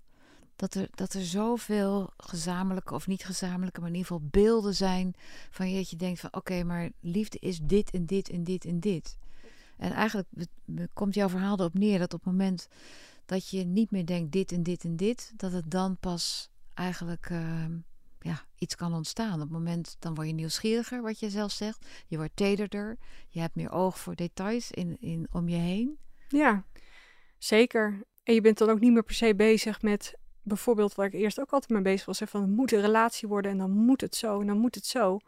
Dat 0.55 0.73
er, 0.73 0.87
dat 0.91 1.13
er 1.13 1.25
zoveel 1.25 2.13
gezamenlijke 2.17 2.93
of 2.93 3.07
niet 3.07 3.25
gezamenlijke, 3.25 3.79
maar 3.79 3.89
in 3.89 3.95
ieder 3.95 4.11
geval 4.11 4.27
beelden 4.31 4.75
zijn 4.75 5.13
van 5.49 5.69
je 5.69 5.77
dat 5.77 5.89
je 5.89 5.95
denkt 5.95 6.19
van 6.19 6.33
oké, 6.33 6.63
maar 6.63 6.89
liefde 6.99 7.37
is 7.39 7.59
dit 7.59 7.91
en 7.91 8.05
dit 8.05 8.29
en 8.29 8.43
dit 8.43 8.65
en 8.65 8.79
dit. 8.79 9.17
En 9.77 9.91
eigenlijk 9.91 10.27
komt 10.93 11.13
jouw 11.13 11.29
verhaal 11.29 11.59
erop 11.59 11.73
neer 11.73 11.99
dat 11.99 12.13
op 12.13 12.23
het 12.23 12.31
moment 12.31 12.67
dat 13.25 13.49
je 13.49 13.63
niet 13.63 13.91
meer 13.91 14.05
denkt 14.05 14.31
dit 14.31 14.51
en 14.51 14.63
dit 14.63 14.83
en 14.83 14.95
dit, 14.95 15.33
dat 15.35 15.51
het 15.51 15.71
dan 15.71 15.97
pas 15.97 16.49
eigenlijk 16.73 17.29
uh, 17.29 17.65
ja, 18.19 18.45
iets 18.57 18.75
kan 18.75 18.93
ontstaan. 18.93 19.33
Op 19.33 19.39
het 19.39 19.49
moment 19.49 19.95
dan 19.99 20.15
word 20.15 20.27
je 20.27 20.33
nieuwsgieriger, 20.33 21.01
wat 21.01 21.19
je 21.19 21.29
zelf 21.29 21.51
zegt. 21.51 21.85
Je 22.07 22.17
wordt 22.17 22.35
tederder. 22.35 22.97
Je 23.27 23.39
hebt 23.39 23.55
meer 23.55 23.71
oog 23.71 23.99
voor 23.99 24.15
details 24.15 24.71
in, 24.71 24.97
in, 24.99 25.27
om 25.31 25.49
je 25.49 25.57
heen. 25.57 25.97
Ja, 26.27 26.63
zeker. 27.37 28.03
En 28.23 28.33
je 28.33 28.41
bent 28.41 28.57
dan 28.57 28.69
ook 28.69 28.79
niet 28.79 28.91
meer 28.91 29.03
per 29.03 29.13
se 29.15 29.35
bezig 29.35 29.81
met 29.81 30.17
bijvoorbeeld 30.43 30.95
waar 30.95 31.05
ik 31.05 31.13
eerst 31.13 31.39
ook 31.39 31.51
altijd 31.51 31.71
mee 31.71 31.81
bezig 31.81 32.05
was. 32.05 32.21
Van 32.25 32.41
het 32.41 32.49
moet 32.49 32.71
een 32.71 32.81
relatie 32.81 33.27
worden 33.27 33.51
en 33.51 33.57
dan 33.57 33.71
moet 33.71 34.01
het 34.01 34.15
zo 34.15 34.41
en 34.41 34.47
dan 34.47 34.57
moet 34.57 34.75
het 34.75 34.85
zo. 34.85 35.19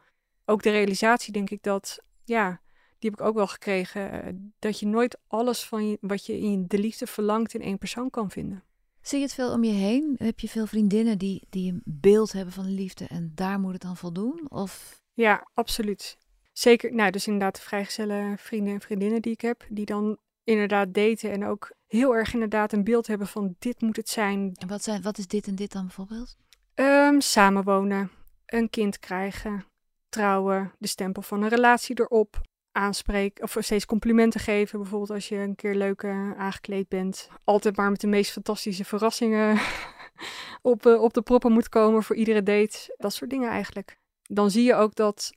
Ook 0.46 0.64
de 0.64 0.70
realisatie 0.72 1.34
denk 1.34 1.50
ik 1.50 1.64
dat, 1.64 2.00
ja, 2.24 2.62
die 3.00 3.10
heb 3.10 3.20
ik 3.20 3.26
ook 3.26 3.36
wel 3.36 3.48
gekregen. 3.48 4.24
eh, 4.24 4.34
Dat 4.60 4.80
je 4.80 4.86
nooit 4.88 5.18
alles 5.28 5.64
van 5.64 5.90
je, 5.90 5.98
wat 6.02 6.26
je 6.26 6.40
in 6.40 6.66
de 6.68 6.78
liefde 6.78 7.08
verlangt 7.08 7.54
in 7.54 7.62
één 7.62 7.78
persoon 7.78 8.10
kan 8.10 8.32
vinden. 8.32 8.64
Zie 9.02 9.18
je 9.18 9.24
het 9.24 9.34
veel 9.34 9.52
om 9.52 9.64
je 9.64 9.72
heen? 9.72 10.16
Heb 10.18 10.40
je 10.40 10.50
veel 10.50 10.66
vriendinnen 10.66 11.18
die, 11.18 11.48
die 11.50 11.72
een 11.72 11.82
beeld 11.86 12.32
hebben 12.32 12.54
van 12.54 12.64
de 12.64 12.72
liefde 12.72 13.06
en 13.08 13.32
daar 13.36 13.60
moet 13.60 13.74
het 13.74 13.82
dan 13.82 13.98
voldoen? 13.98 14.46
Of 14.50 15.02
Ja, 15.14 15.48
absoluut. 15.54 16.18
Zeker, 16.54 16.94
nou, 16.94 17.12
dus 17.12 17.28
inderdaad 17.28 17.56
de 17.56 17.62
vrijgezelle 17.62 18.34
vrienden 18.38 18.74
en 18.74 18.82
vriendinnen 18.82 19.22
die 19.22 19.34
ik 19.34 19.42
heb, 19.42 19.66
die 19.70 19.86
dan 19.86 20.18
inderdaad 20.44 20.94
daten 20.94 21.32
en 21.32 21.46
ook 21.46 21.76
heel 21.88 22.16
erg 22.16 22.34
inderdaad 22.34 22.74
een 22.74 22.84
beeld 22.84 23.08
hebben 23.08 23.28
van 23.28 23.56
dit 23.60 23.82
moet 23.82 23.96
het 23.96 24.10
zijn. 24.10 24.52
en 24.54 24.68
wat, 24.68 24.84
zijn, 24.84 25.02
wat 25.02 25.18
is 25.18 25.28
dit 25.28 25.48
en 25.48 25.56
dit 25.56 25.72
dan 25.72 25.86
bijvoorbeeld? 25.86 26.38
Ehm, 26.74 27.20
samenwonen, 27.20 28.12
een 28.46 28.70
kind 28.70 29.00
krijgen, 29.00 29.66
trouwen, 30.10 30.72
de 30.78 30.88
stempel 30.88 31.22
van 31.22 31.42
een 31.42 31.50
relatie 31.50 32.00
erop, 32.00 32.42
aanspreken 32.72 33.44
of 33.44 33.58
steeds 33.60 33.86
complimenten 33.86 34.40
geven. 34.40 34.80
Bijvoorbeeld 34.80 35.12
als 35.12 35.30
je 35.30 35.36
een 35.36 35.56
keer 35.56 35.76
leuk 35.76 36.04
eh, 36.04 36.32
aangekleed 36.32 36.88
bent. 36.88 37.30
Altijd 37.44 37.76
maar 37.76 37.90
met 37.90 38.02
de 38.02 38.08
meest 38.08 38.32
fantastische 38.32 38.86
verrassingen 38.86 39.60
op, 40.62 40.86
eh, 40.86 41.02
op 41.02 41.14
de 41.14 41.22
proppen 41.22 41.52
moet 41.52 41.70
komen 41.70 42.04
voor 42.04 42.16
iedere 42.16 42.44
date. 42.44 42.96
Dat 42.98 43.14
soort 43.14 43.30
dingen 43.30 43.50
eigenlijk. 43.50 43.98
Dan 44.22 44.52
zie 44.52 44.64
je 44.64 44.76
ook 44.76 44.96
dat 44.96 45.32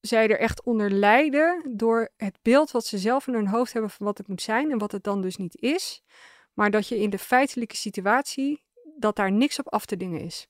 zij 0.00 0.28
er 0.28 0.38
echt 0.38 0.62
onder 0.62 0.90
lijden 0.90 1.72
door 1.76 2.08
het 2.16 2.38
beeld 2.42 2.70
wat 2.70 2.86
ze 2.86 2.98
zelf 2.98 3.26
in 3.26 3.34
hun 3.34 3.48
hoofd 3.48 3.72
hebben 3.72 3.90
van 3.90 4.06
wat 4.06 4.18
het 4.18 4.28
moet 4.28 4.42
zijn 4.42 4.70
en 4.70 4.78
wat 4.78 4.92
het 4.92 5.04
dan 5.04 5.22
dus 5.22 5.36
niet 5.36 5.60
is. 5.60 6.02
Maar 6.52 6.70
dat 6.70 6.88
je 6.88 6.98
in 6.98 7.10
de 7.10 7.18
feitelijke 7.18 7.76
situatie, 7.76 8.64
dat 8.96 9.16
daar 9.16 9.32
niks 9.32 9.58
op 9.58 9.68
af 9.68 9.86
te 9.86 9.96
dingen 9.96 10.20
is. 10.20 10.46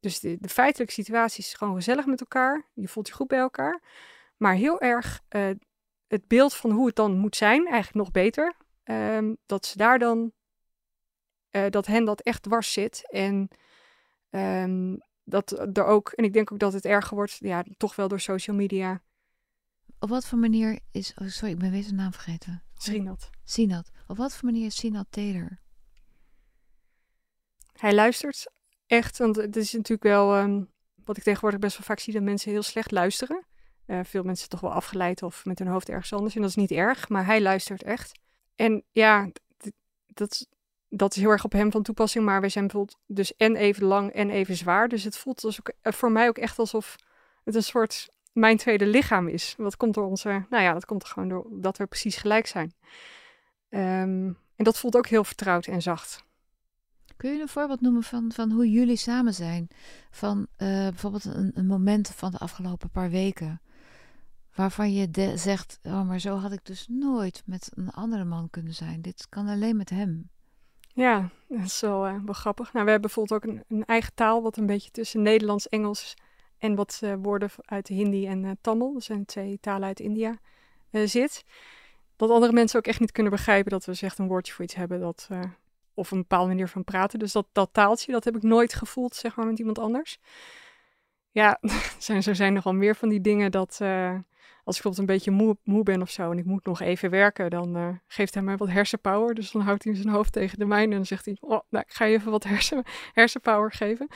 Dus 0.00 0.20
de 0.20 0.38
feitelijke 0.48 0.92
situatie 0.92 1.44
is 1.44 1.54
gewoon 1.54 1.74
gezellig 1.74 2.06
met 2.06 2.20
elkaar. 2.20 2.66
Je 2.74 2.88
voelt 2.88 3.08
je 3.08 3.14
goed 3.14 3.26
bij 3.26 3.38
elkaar. 3.38 3.82
Maar 4.40 4.54
heel 4.54 4.80
erg 4.80 5.22
uh, 5.30 5.50
het 6.06 6.28
beeld 6.28 6.54
van 6.54 6.70
hoe 6.70 6.86
het 6.86 6.96
dan 6.96 7.18
moet 7.18 7.36
zijn, 7.36 7.66
eigenlijk 7.66 7.94
nog 7.94 8.10
beter. 8.10 8.54
Um, 8.84 9.36
dat 9.46 9.66
ze 9.66 9.76
daar 9.76 9.98
dan, 9.98 10.32
uh, 11.50 11.66
dat 11.68 11.86
hen 11.86 12.04
dat 12.04 12.20
echt 12.20 12.42
dwars 12.42 12.72
zit. 12.72 13.10
En 13.10 13.48
um, 14.30 15.02
dat 15.24 15.76
er 15.76 15.84
ook, 15.84 16.08
en 16.08 16.24
ik 16.24 16.32
denk 16.32 16.52
ook 16.52 16.58
dat 16.58 16.72
het 16.72 16.84
erger 16.84 17.16
wordt, 17.16 17.36
ja, 17.38 17.64
toch 17.76 17.96
wel 17.96 18.08
door 18.08 18.20
social 18.20 18.56
media. 18.56 19.02
Op 19.98 20.08
wat 20.08 20.26
voor 20.26 20.38
manier 20.38 20.80
is, 20.90 21.14
oh 21.14 21.28
sorry, 21.28 21.52
ik 21.52 21.58
ben 21.58 21.70
weer 21.70 21.82
zijn 21.82 21.94
naam 21.94 22.12
vergeten. 22.12 22.62
Sinat. 22.74 23.30
Sinat. 23.44 23.90
Op 24.06 24.16
wat 24.16 24.34
voor 24.34 24.50
manier 24.50 24.66
is 24.66 24.76
Sinat 24.76 25.06
Taylor? 25.10 25.58
Hij 27.72 27.94
luistert 27.94 28.50
echt, 28.86 29.18
want 29.18 29.36
het 29.36 29.56
is 29.56 29.72
natuurlijk 29.72 30.02
wel, 30.02 30.38
um, 30.38 30.72
wat 31.04 31.16
ik 31.16 31.22
tegenwoordig 31.22 31.60
best 31.60 31.76
wel 31.76 31.86
vaak 31.86 31.98
zie, 31.98 32.12
dat 32.12 32.22
mensen 32.22 32.50
heel 32.50 32.62
slecht 32.62 32.90
luisteren. 32.90 33.48
Uh, 33.90 34.00
veel 34.02 34.22
mensen 34.22 34.48
toch 34.48 34.60
wel 34.60 34.72
afgeleid 34.72 35.22
of 35.22 35.44
met 35.44 35.58
hun 35.58 35.68
hoofd 35.68 35.88
ergens 35.88 36.12
anders. 36.12 36.34
En 36.34 36.40
dat 36.40 36.50
is 36.50 36.56
niet 36.56 36.70
erg, 36.70 37.08
maar 37.08 37.26
hij 37.26 37.40
luistert 37.40 37.82
echt. 37.82 38.18
En 38.56 38.84
ja, 38.90 39.30
dat, 40.06 40.46
dat 40.88 41.16
is 41.16 41.22
heel 41.22 41.30
erg 41.30 41.44
op 41.44 41.52
hem 41.52 41.70
van 41.70 41.82
toepassing. 41.82 42.24
Maar 42.24 42.40
wij 42.40 42.48
zijn 42.48 42.66
bijvoorbeeld 42.66 42.98
dus 43.06 43.36
en 43.36 43.56
even 43.56 43.84
lang 43.84 44.12
en 44.12 44.30
even 44.30 44.56
zwaar. 44.56 44.88
Dus 44.88 45.04
het 45.04 45.16
voelt 45.16 45.40
dus 45.40 45.60
ook, 45.60 45.94
voor 45.94 46.12
mij 46.12 46.28
ook 46.28 46.38
echt 46.38 46.58
alsof 46.58 46.96
het 47.44 47.54
een 47.54 47.62
soort 47.62 48.08
mijn 48.32 48.56
tweede 48.56 48.86
lichaam 48.86 49.28
is. 49.28 49.54
Dat 49.56 49.76
komt 49.76 49.94
door 49.94 50.04
onze, 50.04 50.46
nou 50.50 50.62
ja, 50.62 50.72
dat 50.72 50.84
komt 50.84 51.02
er 51.02 51.08
gewoon 51.08 51.28
door 51.28 51.46
dat 51.50 51.76
we 51.76 51.86
precies 51.86 52.16
gelijk 52.16 52.46
zijn. 52.46 52.74
Um, 53.68 54.38
en 54.56 54.64
dat 54.64 54.78
voelt 54.78 54.96
ook 54.96 55.06
heel 55.06 55.24
vertrouwd 55.24 55.66
en 55.66 55.82
zacht. 55.82 56.24
Kun 57.16 57.32
je 57.32 57.40
een 57.40 57.48
voorbeeld 57.48 57.80
noemen 57.80 58.02
van, 58.02 58.32
van 58.32 58.50
hoe 58.50 58.70
jullie 58.70 58.96
samen 58.96 59.34
zijn? 59.34 59.68
Van 60.10 60.38
uh, 60.38 60.68
bijvoorbeeld 60.68 61.24
een, 61.24 61.50
een 61.54 61.66
moment 61.66 62.08
van 62.08 62.30
de 62.30 62.38
afgelopen 62.38 62.90
paar 62.90 63.10
weken 63.10 63.60
waarvan 64.60 64.92
je 64.92 65.32
zegt: 65.34 65.78
Oh, 65.82 66.08
maar 66.08 66.18
zo 66.18 66.36
had 66.36 66.52
ik 66.52 66.64
dus 66.64 66.86
nooit 66.88 67.42
met 67.46 67.70
een 67.74 67.90
andere 67.90 68.24
man 68.24 68.50
kunnen 68.50 68.74
zijn. 68.74 69.02
Dit 69.02 69.26
kan 69.28 69.48
alleen 69.48 69.76
met 69.76 69.90
hem. 69.90 70.30
Ja, 70.92 71.30
dat 71.48 71.64
is 71.64 71.80
wel, 71.80 72.00
wel 72.00 72.34
grappig. 72.34 72.72
Nou, 72.72 72.84
we 72.84 72.90
hebben 72.90 73.10
bijvoorbeeld 73.10 73.44
ook 73.44 73.62
een, 73.68 73.84
eigen 73.84 74.14
taal, 74.14 74.42
wat 74.42 74.56
een 74.56 74.66
beetje 74.66 74.90
tussen 74.90 75.22
Nederlands, 75.22 75.68
Engels 75.68 76.14
en 76.58 76.74
wat 76.74 77.00
uh, 77.04 77.14
woorden 77.22 77.50
uit 77.64 77.88
Hindi 77.88 78.26
en 78.26 78.44
uh, 78.44 78.50
Tamil, 78.60 78.92
dat 78.92 79.02
zijn 79.02 79.24
twee 79.24 79.58
talen 79.60 79.88
uit 79.88 80.00
India, 80.00 80.38
zit. 80.90 81.44
Dat 82.16 82.30
andere 82.30 82.52
mensen 82.52 82.78
ook 82.78 82.86
echt 82.86 83.00
niet 83.00 83.12
kunnen 83.12 83.32
begrijpen 83.32 83.70
dat 83.70 83.84
we 83.84 83.90
dus 83.90 84.02
echt 84.02 84.18
een 84.18 84.28
woordje 84.28 84.52
voor 84.52 84.64
iets 84.64 84.74
hebben, 84.74 85.00
dat, 85.00 85.28
of 85.94 86.10
een 86.10 86.18
bepaalde 86.18 86.48
manier 86.48 86.68
van 86.68 86.84
praten. 86.84 87.18
Dus 87.18 87.32
dat, 87.32 87.46
dat 87.52 87.68
taaltje, 87.72 88.12
dat 88.12 88.24
heb 88.24 88.36
ik 88.36 88.42
nooit 88.42 88.74
gevoeld, 88.74 89.14
zeg 89.14 89.36
maar, 89.36 89.46
met 89.46 89.58
iemand 89.58 89.78
anders. 89.78 90.18
Ja, 91.30 91.58
zijn, 91.98 92.22
er 92.22 92.36
zijn 92.36 92.52
nogal 92.52 92.74
meer 92.74 92.96
van 92.96 93.08
die 93.08 93.20
dingen 93.20 93.50
dat 93.50 93.80
als 94.64 94.76
ik 94.76 94.82
bijvoorbeeld 94.82 94.98
een 94.98 95.14
beetje 95.14 95.30
moe, 95.30 95.56
moe, 95.62 95.82
ben 95.82 96.02
of 96.02 96.10
zo 96.10 96.30
en 96.30 96.38
ik 96.38 96.44
moet 96.44 96.64
nog 96.64 96.80
even 96.80 97.10
werken, 97.10 97.50
dan 97.50 97.76
uh, 97.76 97.88
geeft 98.06 98.34
hij 98.34 98.42
mij 98.42 98.56
wat 98.56 98.68
hersenpower. 98.68 99.34
Dus 99.34 99.50
dan 99.50 99.62
houdt 99.62 99.84
hij 99.84 99.94
zijn 99.94 100.08
hoofd 100.08 100.32
tegen 100.32 100.58
de 100.58 100.64
mijne 100.64 100.90
en 100.90 100.96
dan 100.96 101.06
zegt 101.06 101.24
hij, 101.24 101.36
oh, 101.40 101.60
nou, 101.70 101.84
ik 101.86 101.92
ga 101.92 102.04
je 102.04 102.16
even 102.16 102.30
wat 102.30 102.44
hersen, 102.44 102.82
hersenpower 103.12 103.72
geven. 103.72 104.08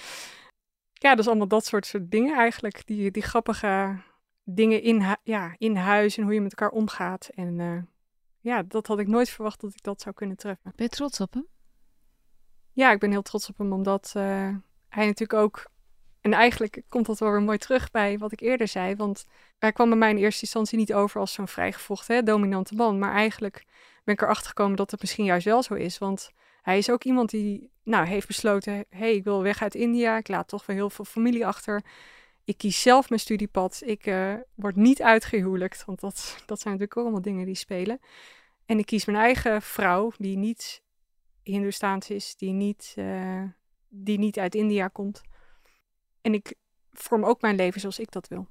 Ja, 0.92 1.14
dus 1.14 1.26
allemaal 1.26 1.48
dat 1.48 1.64
soort, 1.64 1.86
soort 1.86 2.10
dingen 2.10 2.36
eigenlijk. 2.36 2.86
Die, 2.86 3.10
die 3.10 3.22
grappige 3.22 3.96
dingen 4.44 4.82
in, 4.82 5.16
ja, 5.22 5.54
in 5.58 5.76
huis 5.76 6.16
en 6.16 6.24
hoe 6.24 6.34
je 6.34 6.40
met 6.40 6.54
elkaar 6.54 6.78
omgaat. 6.78 7.28
En 7.34 7.58
uh, 7.58 7.82
ja, 8.40 8.62
dat 8.62 8.86
had 8.86 8.98
ik 8.98 9.06
nooit 9.06 9.30
verwacht 9.30 9.60
dat 9.60 9.70
ik 9.70 9.82
dat 9.82 10.00
zou 10.00 10.14
kunnen 10.14 10.36
treffen. 10.36 10.72
Ben 10.76 10.86
je 10.86 10.88
trots 10.88 11.20
op 11.20 11.32
hem? 11.32 11.46
Ja, 12.72 12.92
ik 12.92 12.98
ben 12.98 13.10
heel 13.10 13.22
trots 13.22 13.48
op 13.48 13.58
hem, 13.58 13.72
omdat 13.72 14.14
uh, 14.16 14.22
hij 14.88 15.06
natuurlijk 15.06 15.32
ook 15.32 15.70
en 16.24 16.32
eigenlijk 16.32 16.82
komt 16.88 17.06
dat 17.06 17.18
wel 17.18 17.30
weer 17.30 17.42
mooi 17.42 17.58
terug 17.58 17.90
bij 17.90 18.18
wat 18.18 18.32
ik 18.32 18.40
eerder 18.40 18.68
zei. 18.68 18.96
Want 18.96 19.26
hij 19.58 19.72
kwam 19.72 19.88
bij 19.88 19.98
mij 19.98 20.10
in 20.10 20.16
eerste 20.16 20.42
instantie 20.42 20.78
niet 20.78 20.94
over 20.94 21.20
als 21.20 21.32
zo'n 21.32 21.48
vrijgevochten, 21.48 22.24
dominante 22.24 22.74
man. 22.74 22.98
Maar 22.98 23.12
eigenlijk 23.12 23.64
ben 24.04 24.14
ik 24.14 24.22
erachter 24.22 24.46
gekomen 24.46 24.76
dat 24.76 24.90
het 24.90 25.00
misschien 25.00 25.24
juist 25.24 25.44
wel 25.44 25.62
zo 25.62 25.74
is. 25.74 25.98
Want 25.98 26.30
hij 26.62 26.78
is 26.78 26.90
ook 26.90 27.04
iemand 27.04 27.30
die 27.30 27.70
nou, 27.82 28.06
heeft 28.06 28.26
besloten: 28.26 28.72
hé, 28.72 28.84
hey, 28.88 29.14
ik 29.14 29.24
wil 29.24 29.42
weg 29.42 29.62
uit 29.62 29.74
India. 29.74 30.16
Ik 30.16 30.28
laat 30.28 30.48
toch 30.48 30.66
wel 30.66 30.76
heel 30.76 30.90
veel 30.90 31.04
familie 31.04 31.46
achter. 31.46 31.82
Ik 32.44 32.58
kies 32.58 32.82
zelf 32.82 33.08
mijn 33.08 33.20
studiepad. 33.20 33.82
Ik 33.84 34.06
uh, 34.06 34.34
word 34.54 34.76
niet 34.76 35.02
uitgehuwelijkt. 35.02 35.84
Want 35.84 36.00
dat, 36.00 36.42
dat 36.46 36.60
zijn 36.60 36.74
natuurlijk 36.74 37.00
allemaal 37.00 37.22
dingen 37.22 37.46
die 37.46 37.54
spelen. 37.54 38.00
En 38.66 38.78
ik 38.78 38.86
kies 38.86 39.04
mijn 39.04 39.18
eigen 39.18 39.62
vrouw, 39.62 40.12
die 40.16 40.36
niet 40.36 40.82
Hindoestaans 41.42 42.10
is, 42.10 42.36
die 42.36 42.52
niet, 42.52 42.94
uh, 42.98 43.42
die 43.88 44.18
niet 44.18 44.38
uit 44.38 44.54
India 44.54 44.88
komt. 44.88 45.22
En 46.24 46.34
ik 46.34 46.54
vorm 46.92 47.24
ook 47.24 47.40
mijn 47.40 47.56
leven 47.56 47.80
zoals 47.80 47.98
ik 47.98 48.10
dat 48.10 48.28
wil. 48.28 48.48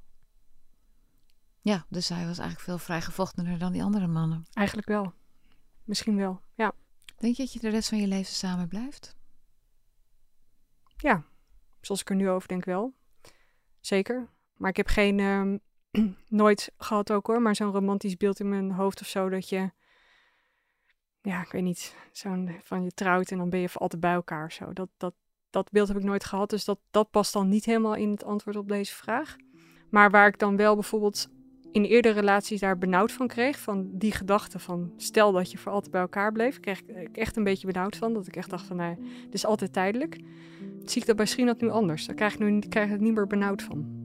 Ja, 1.62 1.86
dus 1.90 2.10
hij 2.10 2.26
was 2.26 2.38
eigenlijk 2.38 2.60
veel 2.60 2.78
vrijgevochtener 2.78 3.60
dan 3.60 3.72
die 3.72 3.84
andere 3.84 4.08
mannen. 4.08 4.46
Eigenlijk 4.54 4.88
wel. 4.88 5.14
Misschien 5.84 6.16
wel, 6.16 6.42
ja. 6.56 6.74
Denk 7.18 7.36
je 7.36 7.44
dat 7.44 7.54
je 7.54 7.60
de 7.60 7.70
rest 7.70 7.90
van 7.90 7.98
je 7.98 8.08
leven 8.08 8.34
samen 8.34 8.68
blijft? 8.68 9.16
Ja, 10.98 11.24
zoals 11.82 12.02
ik 12.02 12.10
er 12.10 12.16
nu 12.16 12.30
over 12.30 12.48
denk 12.48 12.66
wel. 12.66 12.94
Zeker. 13.80 14.30
Maar 14.58 14.70
ik 14.70 14.78
heb 14.78 14.88
geen, 14.88 15.20
um, 15.20 15.60
nooit 16.28 16.72
gehad 16.78 17.12
ook 17.12 17.28
hoor, 17.28 17.42
maar 17.42 17.56
zo'n 17.56 17.72
romantisch 17.72 18.18
beeld 18.18 18.40
in 18.40 18.50
mijn 18.50 18.72
hoofd 18.72 19.02
of 19.02 19.08
zo 19.08 19.30
dat 19.30 19.50
je 19.50 19.72
ja, 21.22 21.42
ik 21.42 21.52
weet 21.52 21.64
niet, 21.64 21.96
zo'n 22.12 22.60
van 22.64 22.84
je 22.84 22.92
trouwt 22.92 23.32
en 23.32 23.38
dan 23.38 23.50
ben 23.50 23.60
je 23.60 23.70
voor 23.70 23.82
altijd 23.82 24.02
bij 24.02 24.14
elkaar. 24.14 24.52
Zo. 24.52 24.74
Dat, 24.74 24.90
dat, 24.98 25.14
dat 25.54 25.72
beeld 25.72 25.88
heb 25.88 25.98
ik 25.98 26.04
nooit 26.04 26.24
gehad, 26.24 26.50
dus 26.50 26.66
dat, 26.66 26.80
dat 26.92 27.12
past 27.12 27.34
dan 27.34 27.50
niet 27.50 27.66
helemaal 27.66 27.96
in 27.96 28.12
het 28.12 28.24
antwoord 28.24 28.56
op 28.56 28.68
deze 28.68 28.94
vraag. 28.94 29.36
Maar 29.90 30.12
waar 30.12 30.28
ik 30.28 30.40
dan 30.40 30.56
wel 30.56 30.74
bijvoorbeeld 30.74 31.30
in 31.72 31.84
eerdere 31.84 32.20
relaties 32.20 32.60
daar 32.60 32.78
benauwd 32.78 33.12
van 33.12 33.28
kreeg, 33.28 33.60
van 33.60 33.90
die 33.92 34.12
gedachte 34.12 34.60
van 34.60 34.94
stel 34.98 35.32
dat 35.32 35.52
je 35.52 35.58
voor 35.58 35.72
altijd 35.72 35.92
bij 35.92 36.02
elkaar 36.02 36.32
bleef, 36.32 36.60
kreeg 36.60 36.82
ik 36.82 37.18
echt 37.18 37.38
een 37.38 37.44
beetje 37.44 37.68
benauwd 37.68 37.96
van. 37.96 38.14
Dat 38.14 38.28
ik 38.28 38.36
echt 38.36 38.50
dacht 38.50 38.66
van, 38.66 38.76
nee, 38.76 38.96
dit 39.24 39.34
is 39.34 39.46
altijd 39.46 39.74
tijdelijk. 39.74 40.20
Zie 40.86 41.02
ik 41.02 41.08
dat 41.08 41.16
bij 41.16 41.26
Schreenat 41.26 41.62
nu 41.62 41.70
anders. 41.70 42.06
Daar 42.06 42.16
krijg 42.16 42.34
ik, 42.34 42.40
nu, 42.40 42.60
krijg 42.60 42.86
ik 42.86 42.92
het 42.92 43.02
niet 43.02 43.14
meer 43.14 43.28
benauwd 43.28 43.62
van. 43.62 44.03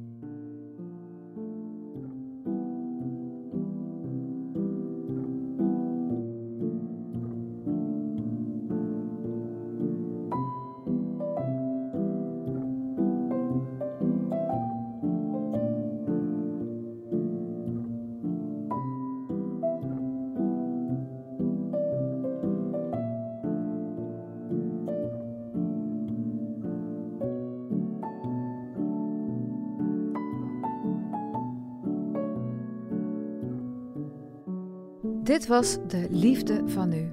Dit 35.29 35.47
was 35.47 35.79
de 35.87 36.07
liefde 36.11 36.63
van 36.67 36.89
nu. 36.89 37.13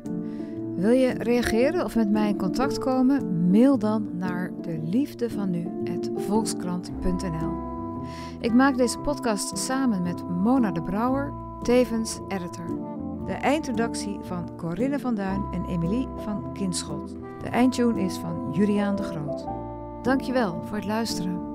Wil 0.76 0.92
je 0.92 1.14
reageren 1.14 1.84
of 1.84 1.96
met 1.96 2.10
mij 2.10 2.30
in 2.30 2.38
contact 2.38 2.78
komen? 2.78 3.50
Mail 3.50 3.80
dan 3.80 4.18
naar 4.18 4.52
de 4.62 4.80
liefde 4.84 5.30
van 5.30 5.50
nu@volkskrant.nl. 5.50 7.54
Ik 8.40 8.54
maak 8.54 8.78
deze 8.78 9.00
podcast 9.00 9.58
samen 9.58 10.02
met 10.02 10.30
Mona 10.30 10.72
de 10.72 10.82
Brouwer, 10.82 11.34
tevens 11.62 12.20
editor. 12.28 12.80
De 13.26 13.34
eindredactie 13.34 14.20
van 14.22 14.56
Corinne 14.58 15.00
van 15.00 15.16
Duin 15.16 15.46
en 15.52 15.66
Emilie 15.66 16.08
van 16.16 16.54
Kinschot. 16.54 17.16
De 17.42 17.50
eindtune 17.50 18.02
is 18.02 18.18
van 18.18 18.50
Juliaan 18.52 18.96
de 18.96 19.04
Groot. 19.04 19.46
Dankjewel 20.02 20.62
voor 20.64 20.76
het 20.76 20.86
luisteren. 20.86 21.55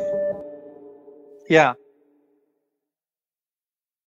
ja. 1.51 1.75